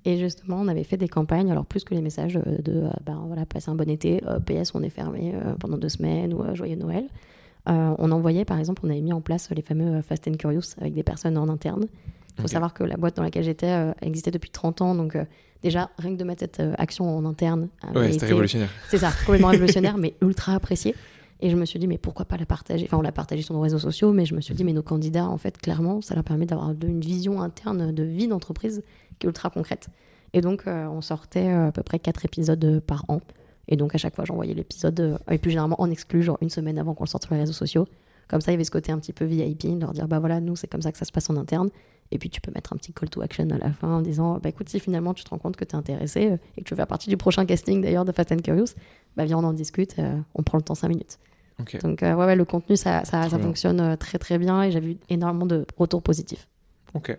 [0.06, 3.46] Et justement, on avait fait des campagnes, alors plus que les messages de bah, voilà,
[3.46, 7.08] passer un bon été, PS, on est fermé pendant deux semaines ou joyeux Noël.
[7.68, 10.96] on envoyait, par exemple, on avait mis en place les fameux Fast and Curious avec
[10.96, 11.86] des personnes en interne.
[12.38, 15.16] Il faut savoir que la boîte dans laquelle j'étais existait depuis 30 ans, donc
[15.64, 17.70] déjà, rien que de mettre cette euh, action en interne.
[17.96, 18.70] Ouais, c'était révolutionnaire.
[18.90, 20.96] C'est ça, complètement révolutionnaire, mais ultra apprécié.
[21.42, 22.86] Et je me suis dit, mais pourquoi pas la partager?
[22.86, 24.84] Enfin, on l'a partagé sur nos réseaux sociaux, mais je me suis dit, mais nos
[24.84, 28.84] candidats, en fait, clairement, ça leur permet d'avoir une vision interne de vie d'entreprise
[29.18, 29.88] qui est ultra concrète.
[30.34, 33.22] Et donc, euh, on sortait euh, à peu près quatre épisodes par an.
[33.68, 36.78] Et donc, à chaque fois, j'envoyais l'épisode, et plus généralement en exclu, genre une semaine
[36.78, 37.88] avant qu'on le sorte sur les réseaux sociaux.
[38.28, 40.40] Comme ça, il y avait ce côté un petit peu VIP, leur dire, bah voilà,
[40.40, 41.70] nous, c'est comme ça que ça se passe en interne.
[42.12, 44.40] Et puis tu peux mettre un petit call to action à la fin en disant
[44.40, 46.68] bah écoute, si finalement tu te rends compte que tu es intéressé euh, et que
[46.68, 48.76] tu veux faire partie du prochain casting d'ailleurs de Fast and Curious,
[49.16, 51.20] bah viens, on en discute, euh, on prend le temps 5 minutes.
[51.84, 54.80] Donc euh, ouais, ouais, le contenu, ça, ça, ça fonctionne très très bien et j'ai
[54.80, 56.48] vu énormément de retours positifs.
[56.94, 57.18] Ok.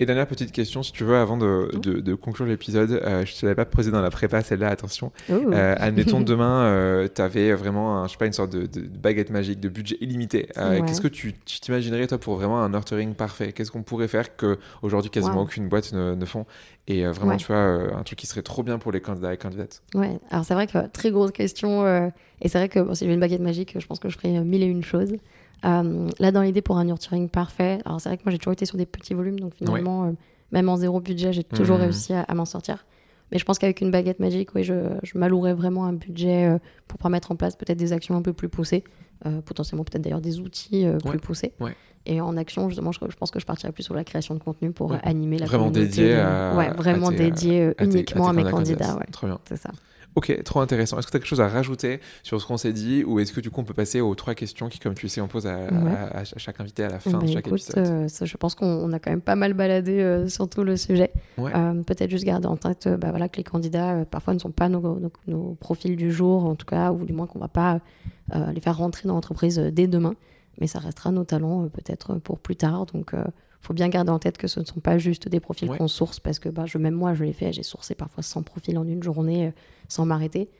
[0.00, 3.40] Et dernière petite question, si tu veux, avant de, de, conclure l'épisode, euh, je ne
[3.40, 5.12] te l'avais pas posé dans la prépa, celle-là, attention.
[5.30, 9.60] Euh, admettons, demain, euh, tu avais vraiment, je sais pas, une sorte de, baguette magique,
[9.60, 10.48] de budget illimité.
[10.54, 13.52] Qu'est-ce que tu t'imaginerais, toi, pour vraiment un nurturing parfait?
[13.52, 16.44] Qu'est-ce qu'on pourrait faire que aujourd'hui quasiment aucune boîte ne, ne font?
[16.86, 19.82] Et vraiment, tu vois, un truc qui serait trop bien pour les candidats et candidates.
[19.94, 21.86] Ouais, alors c'est vrai que très grosse question.
[21.86, 24.62] et c'est vrai que si j'avais une baguette magique, je pense que je ferais mille
[24.62, 25.14] et une choses.
[25.64, 28.52] Euh, là, dans l'idée pour un nurturing parfait, alors c'est vrai que moi j'ai toujours
[28.52, 30.12] été sur des petits volumes, donc finalement, euh,
[30.52, 31.82] même en zéro budget, j'ai toujours mmh.
[31.82, 32.84] réussi à, m'en sortir.
[33.32, 36.58] Mais je pense qu'avec une baguette magique, oui, je, je m'allouerais vraiment un budget euh,
[36.86, 38.84] pour pouvoir mettre en place peut-être des actions un peu plus poussées,
[39.46, 41.54] potentiellement peut-être d'ailleurs des outils plus poussés.
[42.06, 44.70] Et en action, justement, je, pense que je partirais plus sur la création de contenu
[44.72, 48.98] pour animer la vraiment Dédié à, ouais, vraiment dédié uniquement à, mes candidats.
[49.10, 49.40] Très bien.
[49.48, 49.70] C'est ça.
[50.16, 50.98] Ok, trop intéressant.
[50.98, 53.32] Est-ce que tu as quelque chose à rajouter sur ce qu'on s'est dit ou est-ce
[53.32, 55.46] que du coup on peut passer aux trois questions qui, comme tu sais, on pose
[55.46, 58.98] à, chaque invité à la fin de bah, chaque épisode euh, Je pense qu'on a
[59.00, 61.12] quand même pas mal baladé euh, sur tout le sujet.
[61.38, 64.68] Euh, peut-être juste garder en tête bah, voilà, que les candidats parfois ne sont pas
[64.68, 67.80] nos, nos, profils du jour, en tout cas, ou du moins qu'on va pas
[68.32, 70.14] les faire rentrer dans l'entreprise dès demain.
[70.60, 72.86] Mais ça restera nos talents peut-être pour plus tard.
[72.86, 73.12] Donc
[73.64, 76.20] faut bien garder en tête que ce ne sont pas juste des profils qu'on source
[76.20, 78.86] parce que bah, je, même moi je l'ai fait, j'ai sourcé parfois 100 profils en
[78.86, 79.52] une journée
[79.88, 80.50] sans m'arrêter.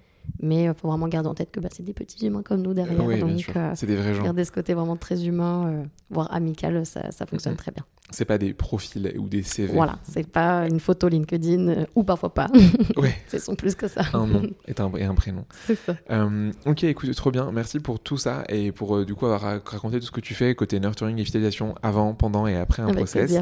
[0.40, 2.62] Mais il euh, faut vraiment garder en tête que bah, c'est des petits humains comme
[2.62, 2.96] nous derrière.
[3.18, 4.22] donc, euh, c'est des vrais gens.
[4.24, 7.84] Garder ce côté vraiment très humain, euh, voire amical, ça, ça fonctionne très bien.
[8.10, 9.72] C'est pas des profils ou des CV.
[9.72, 12.48] Voilà, c'est pas une photo LinkedIn ou parfois pas.
[12.96, 13.14] Ouais.
[13.28, 14.02] Ce sont plus que ça.
[14.12, 15.44] Un nom et un, et un prénom.
[15.66, 15.96] C'est ça.
[16.10, 17.50] Euh, ok, écoute, trop bien.
[17.50, 20.20] Merci pour tout ça et pour euh, du coup avoir ra- raconté tout ce que
[20.20, 23.34] tu fais côté nurturing et fidélisation avant, pendant et après un Avec process.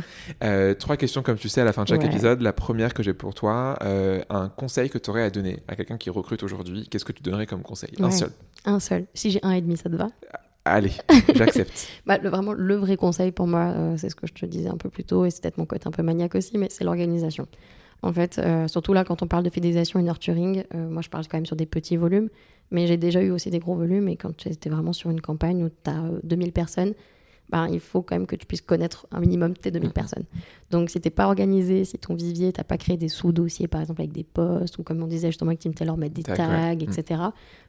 [0.43, 2.07] Euh, trois questions comme tu sais à la fin de chaque Ouais.
[2.07, 2.41] épisode.
[2.41, 3.76] La première que j'ai pour toi,
[4.30, 6.71] un conseil que tu aurais à donner à quelqu'un qui recrute aujourd'hui?
[6.90, 7.90] Qu'est-ce que tu donnerais comme conseil?
[7.98, 8.30] Un seul.
[8.64, 9.06] Un seul.
[9.14, 10.08] Si j'ai un et demi, ça te va?
[10.64, 10.92] Allez,
[11.34, 11.88] j'accepte.
[12.06, 14.68] Bah, le, vraiment, le vrai conseil pour moi, euh, c'est ce que je te disais
[14.68, 16.84] un peu plus tôt, et c'est peut-être mon côté un peu maniaque aussi, mais c'est
[16.84, 17.48] l'organisation.
[18.02, 21.08] En fait, euh, surtout là, quand on parle de fidélisation et nurturing, euh, moi je
[21.08, 22.28] parle quand même sur des petits volumes,
[22.70, 25.20] mais j'ai déjà eu aussi des gros volumes, et quand tu étais vraiment sur une
[25.20, 26.94] campagne où tu as 2000 personnes,
[27.53, 29.92] ben, il faut quand même que tu puisses connaître un minimum tes 2000 Mhm.
[29.92, 30.24] personnes.
[30.70, 34.00] Donc si t'es pas organisé, si ton vivier, t'as pas créé des sous-dossiers, par exemple
[34.00, 36.74] avec des posts, ou comme on disait justement avec Team Taylor, mettre des tags.
[36.74, 36.80] Mhm.
[36.80, 37.22] etc.,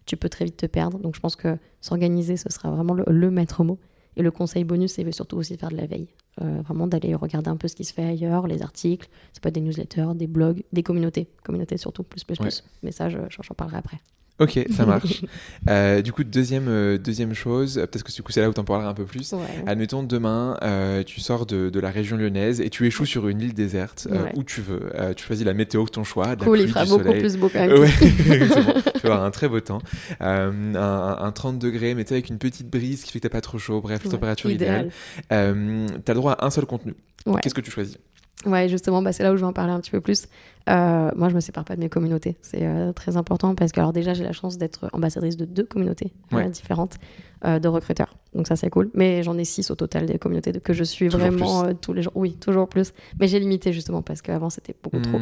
[0.05, 0.97] tu peux très vite te perdre.
[0.99, 3.77] Donc je pense que s'organiser, ce sera vraiment le, le maître mot.
[4.15, 6.07] Et le conseil bonus, c'est surtout aussi faire de la veille.
[6.41, 9.49] Euh, vraiment d'aller regarder un peu ce qui se fait ailleurs, les articles, ça peut
[9.49, 11.27] être des newsletters, des blogs, des communautés.
[11.43, 12.45] Communautés surtout, plus, plus, Ouais.
[12.45, 12.63] plus.
[12.83, 13.97] Mais ça, je- j'en parlerai après.
[14.39, 15.23] Ok, ça marche.
[15.69, 18.53] Euh, du coup, deuxième, euh, deuxième chose, euh, peut-être que du coup c'est là où
[18.53, 19.31] t'en parleras un peu plus.
[19.33, 19.39] Ouais.
[19.67, 23.41] Admettons, demain, euh, tu sors de, de la région lyonnaise et tu échoues sur une
[23.41, 24.31] île déserte, Ouais.
[24.35, 24.89] où tu veux.
[25.15, 27.03] Tu choisis la météo de ton choix, de la Cool, pluie, il fera du beaucoup
[27.03, 27.19] soleil.
[27.21, 27.79] plus beau quand même.
[27.79, 28.73] Ouais, exactement.
[28.95, 29.81] Tu vas avoir un très beau temps.
[30.19, 33.41] Un, un 30 degrés, mais tu avec une petite brise qui fait que t'as pas
[33.41, 33.81] trop chaud.
[33.81, 34.87] Bref, température idéale.
[34.87, 34.91] idéal.
[35.31, 36.95] Euh, t'as le droit à un seul contenu.
[37.41, 37.97] Qu'est-ce que tu choisis?
[38.45, 40.27] Ouais, justement, bah, c'est là où je vais en parler un petit peu plus.
[40.69, 42.37] Euh, moi, je me sépare pas de mes communautés.
[42.41, 45.63] C'est euh, très important parce que, alors, déjà, j'ai la chance d'être ambassadrice de deux
[45.63, 46.97] communautés euh, différentes
[47.43, 48.15] de recruteurs.
[48.33, 48.89] Donc, ça, c'est cool.
[48.93, 52.01] Mais j'en ai six au total des communautés que je suis Toujours vraiment tous les
[52.01, 52.13] jours.
[52.15, 52.93] Oui, toujours plus.
[53.19, 55.19] Mais j'ai limité justement parce qu'avant, c'était beaucoup trop.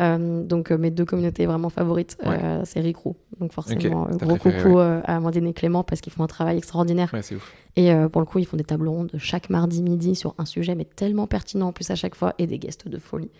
[0.00, 3.16] Euh, donc, euh, mes deux communautés vraiment favorites, euh, c'est Ricrou.
[3.38, 6.28] Donc, forcément, Ok, ta gros coucou euh, à Amandine et Clément parce qu'ils font un
[6.28, 7.10] travail extraordinaire.
[7.12, 7.52] Ouais, ouf.
[7.76, 10.44] Et euh, pour le coup, ils font des tables rondes chaque mardi midi sur un
[10.44, 13.30] sujet, mais tellement pertinent en plus à chaque fois, et des guests de folie.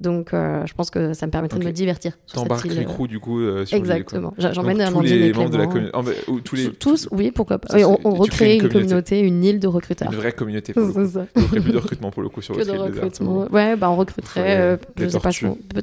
[0.00, 2.16] Donc, euh, je pense que ça me permettrait de me divertir.
[2.32, 3.76] T'embarques les euh, crews du coup euh, sur.
[3.76, 4.32] Exactement.
[4.38, 6.14] J'emmène Amandine les membres de la communauté.
[6.44, 7.76] tous les Tous, oui, pourquoi pas.
[7.84, 9.20] On, on recrée une une communauté.
[9.20, 10.10] une île de recruteurs.
[10.12, 11.06] Une vraie communauté pour le coup.
[11.08, 11.26] Ça.
[11.50, 13.46] Plus de recrutement pour le coup sur Que votre de île recrutement.
[13.50, 15.30] ou Ouais, bah on recruterait, euh, des je sais pas,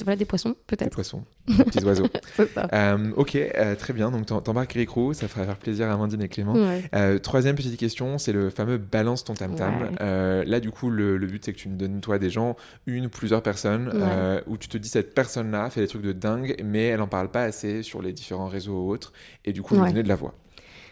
[0.04, 0.92] voilà, des poissons, des peut-être.
[0.94, 2.06] poissons, des petits oiseaux.
[2.54, 2.68] Ça.
[2.74, 4.12] Euh, ok, euh, très bien.
[4.12, 6.56] Donc t'em- t'embarques Eric Roux, ça fera faire plaisir à Amandine et Clément.
[6.94, 9.74] Euh, troisième petite question, c'est le fameux balance ton tam tam.
[10.00, 10.46] Ouais.
[10.46, 12.56] là, du coup, le, but c'est que tu me donnes toi des gens,
[12.86, 13.90] une ou plusieurs personnes.
[14.10, 17.08] Euh, où tu te dis cette personne-là fait des trucs de dingue, mais elle en
[17.08, 19.14] parle pas assez sur les différents réseaux ou autres,
[19.46, 20.34] et du coup, lui donner de la voix.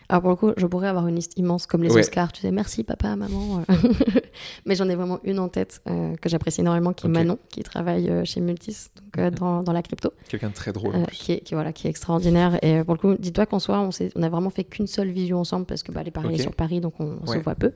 [0.10, 2.02] Alors pour le coup, je pourrais avoir une liste immense comme les Ouais.
[2.02, 3.64] Oscars, tu sais, merci papa, maman.
[4.66, 7.10] Mais j'en ai vraiment une en tête euh, que j'apprécie énormément, qui est.
[7.10, 9.36] Manon, qui travaille euh, chez Multis, donc euh, Mhm.
[9.36, 11.16] dans, dans la crypto, Quelqu'un de très drôle en plus.
[11.18, 12.60] qui, est, qui, voilà, qui est extraordinaire.
[12.64, 15.38] Et pour le coup, dis-toi qu'en soi, on, on a vraiment fait qu'une seule visio
[15.38, 16.34] ensemble, parce que bah, les paris Ok.
[16.40, 17.38] est sur Paris, donc on, on Ouais.
[17.38, 17.72] se voit peu.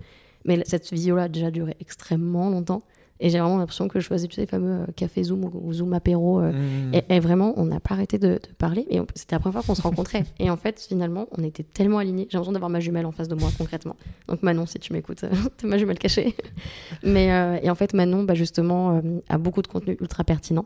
[0.46, 2.84] Mais cette visio-là a déjà duré extrêmement longtemps.
[3.20, 5.74] Et j'ai vraiment l'impression que je faisais, tu sais, les fameux euh, café Zoom ou,
[5.74, 6.40] Zoom apéro.
[6.40, 6.94] euh, Mmh.
[6.94, 8.86] et, et vraiment, on n'a pas arrêté de, de parler.
[8.90, 10.24] Et c'était la première fois qu'on se rencontrait.
[10.40, 12.28] et en fait, finalement, on était tellement alignés.
[12.30, 13.96] J'ai l'impression d'avoir ma jumelle en face de moi, concrètement.
[14.28, 15.26] Donc, Manon, si tu m'écoutes,
[15.58, 16.36] t'es ma jumelle cachée.
[17.04, 20.66] Mais, euh, et en fait, Manon, bah, justement, euh, a beaucoup de contenu ultra pertinent.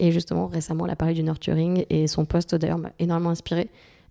[0.00, 1.84] Et justement, récemment, elle a parlé du nurturing.
[1.88, 3.68] Et son post, d'ailleurs, m'a énormément inspiré.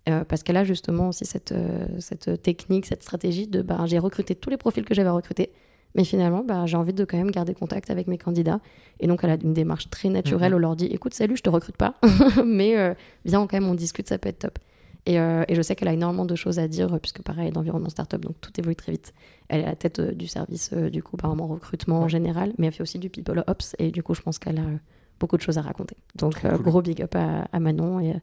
[0.08, 1.54] euh, parce qu'elle a justement aussi cette,
[1.98, 5.50] cette technique, cette stratégie de bah, j'ai recruté tous les profils que j'avais recrutés.
[5.94, 8.60] Mais finalement, bah, j'ai envie de quand même garder contact avec mes candidats.
[9.00, 11.42] Et donc, elle a une démarche très naturelle où on leur dit écoute, salut, je
[11.42, 11.94] te recrute pas,
[12.46, 14.58] mais euh, viens, quand même, on discute, ça peut être top.
[15.04, 17.44] Et, euh, et je sais qu'elle a énormément de choses à dire, euh, puisque pareil,
[17.44, 19.12] elle est d'environnement startup, donc tout évolue très vite.
[19.48, 22.68] Elle est à la tête euh, du service, du coup, apparemment, recrutement en général, mais
[22.68, 24.66] elle fait aussi du people ops, et du coup, je pense qu'elle a
[25.18, 25.96] beaucoup de choses à raconter.
[26.14, 26.62] Donc, cool.
[26.62, 28.14] gros big up à, à Manon, et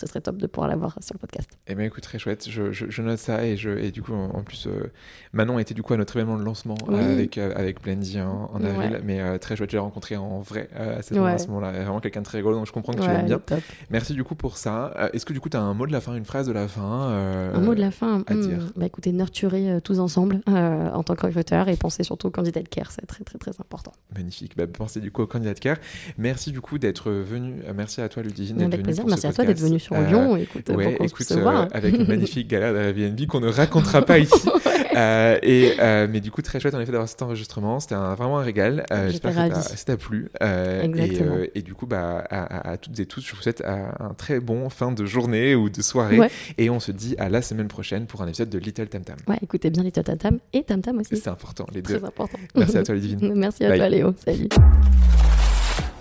[0.00, 1.48] ce serait top de pouvoir la voir sur le podcast.
[1.66, 2.46] Eh bien, écoute, très chouette.
[2.48, 4.90] Je, je- je note ça et, je, et du coup, en, en plus, euh,
[5.32, 8.50] Manon était du coup à notre événement de lancement euh, avec, euh, avec Blendy en,
[8.54, 9.00] en avril, Ouais.
[9.04, 9.70] mais euh, très chouette.
[9.70, 11.32] J'ai rencontré en vrai euh, à, cet- Ouais.
[11.32, 11.72] à ce moment-là.
[11.72, 13.38] Vraiment quelqu'un de très rigolo, donc je comprends que tu l'aimes bien.
[13.40, 13.60] top.
[13.90, 14.94] Merci du coup pour ça.
[15.12, 16.68] Est-ce que du coup, tu as un mot de la fin, une phrase de la
[16.68, 17.08] fin
[17.54, 18.22] Un mot de la fin.
[18.26, 18.72] à hmm, dire?
[18.76, 22.68] Bah écoutez, nurturer tous ensemble en tant que recruteur et pensez surtout au candidat de
[22.68, 23.92] care, c'est très très très important.
[24.14, 24.56] Magnifique.
[24.56, 25.76] Bah, pensez du coup au candidat de care.
[26.18, 27.54] Merci du coup d'être venu.
[27.74, 30.36] merci à toi, Ludivine, d'être venue Merci à toi d'être venu sur Euh, Lyon.
[30.36, 31.62] Écoute, Ouais, pour écoute, puisse se voir.
[31.62, 34.48] euh, avec une magnifique galère d'Airbnb qu'on ne racontera pas ici.
[34.96, 35.74] Euh, et,
[36.10, 37.78] mais du coup, très chouette en effet d'avoir cet enregistrement.
[37.78, 38.84] C'était un- vraiment un régal.
[39.08, 40.28] J'espère que ça t'a plu.
[40.40, 40.44] Et,
[40.84, 41.36] Exactement.
[41.54, 44.40] et du coup, bah, à, à- à toutes et tous, je vous souhaite un très
[44.40, 46.18] bon fin de journée ou de soirée.
[46.18, 46.30] Ouais.
[46.56, 49.16] Et on se dit à la semaine prochaine pour un épisode de Little Tam Tam.
[49.28, 51.16] Ouais, écoutez bien les Tam Tam et Tam Tam aussi.
[51.16, 51.98] C'est important, les deux.
[51.98, 52.38] Très important.
[52.56, 53.34] Merci à toi, Ludivine.
[53.36, 53.78] Merci à Bye.
[53.78, 54.14] toi, Léo.
[54.24, 54.48] Salut.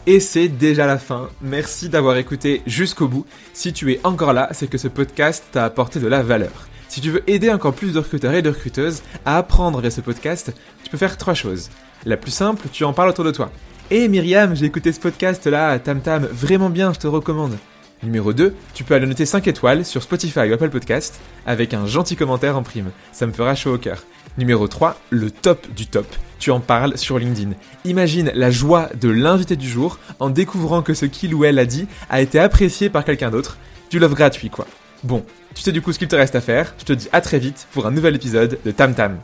[0.10, 1.28] Et c'est déjà la fin.
[1.42, 3.26] Merci d'avoir écouté jusqu'au bout.
[3.52, 6.70] Si tu es encore là, c'est que ce podcast t'a apporté de la valeur.
[6.88, 10.00] Si tu veux aider encore plus de recruteurs et de recruteuses à apprendre via ce
[10.00, 11.70] podcast, tu peux faire trois choses.
[12.06, 13.52] La plus simple, tu en parles autour de toi.
[13.92, 17.58] Hé Myriam, j'ai écouté ce podcast là, Tam Tam, vraiment bien, je te recommande.
[18.02, 21.86] Numéro 2, tu peux aller noter 5 étoiles sur Spotify ou Apple Podcast avec un
[21.86, 22.92] gentil commentaire en prime.
[23.12, 24.06] Ça me fera chaud au cœur.
[24.38, 26.06] Numéro 3, le top du top.
[26.40, 27.52] Tu en parles sur LinkedIn.
[27.86, 31.66] Imagine la joie de l'invité du jour en découvrant que ce qu'il ou elle a
[31.66, 33.58] dit a été apprécié par quelqu'un d'autre.
[33.90, 34.68] Du love gratuit quoi.
[35.04, 35.26] Bon,
[35.56, 36.76] tu sais du coup ce qu'il te reste à faire.
[36.78, 39.18] Je te dis à très vite pour un nouvel épisode de Tam Tam.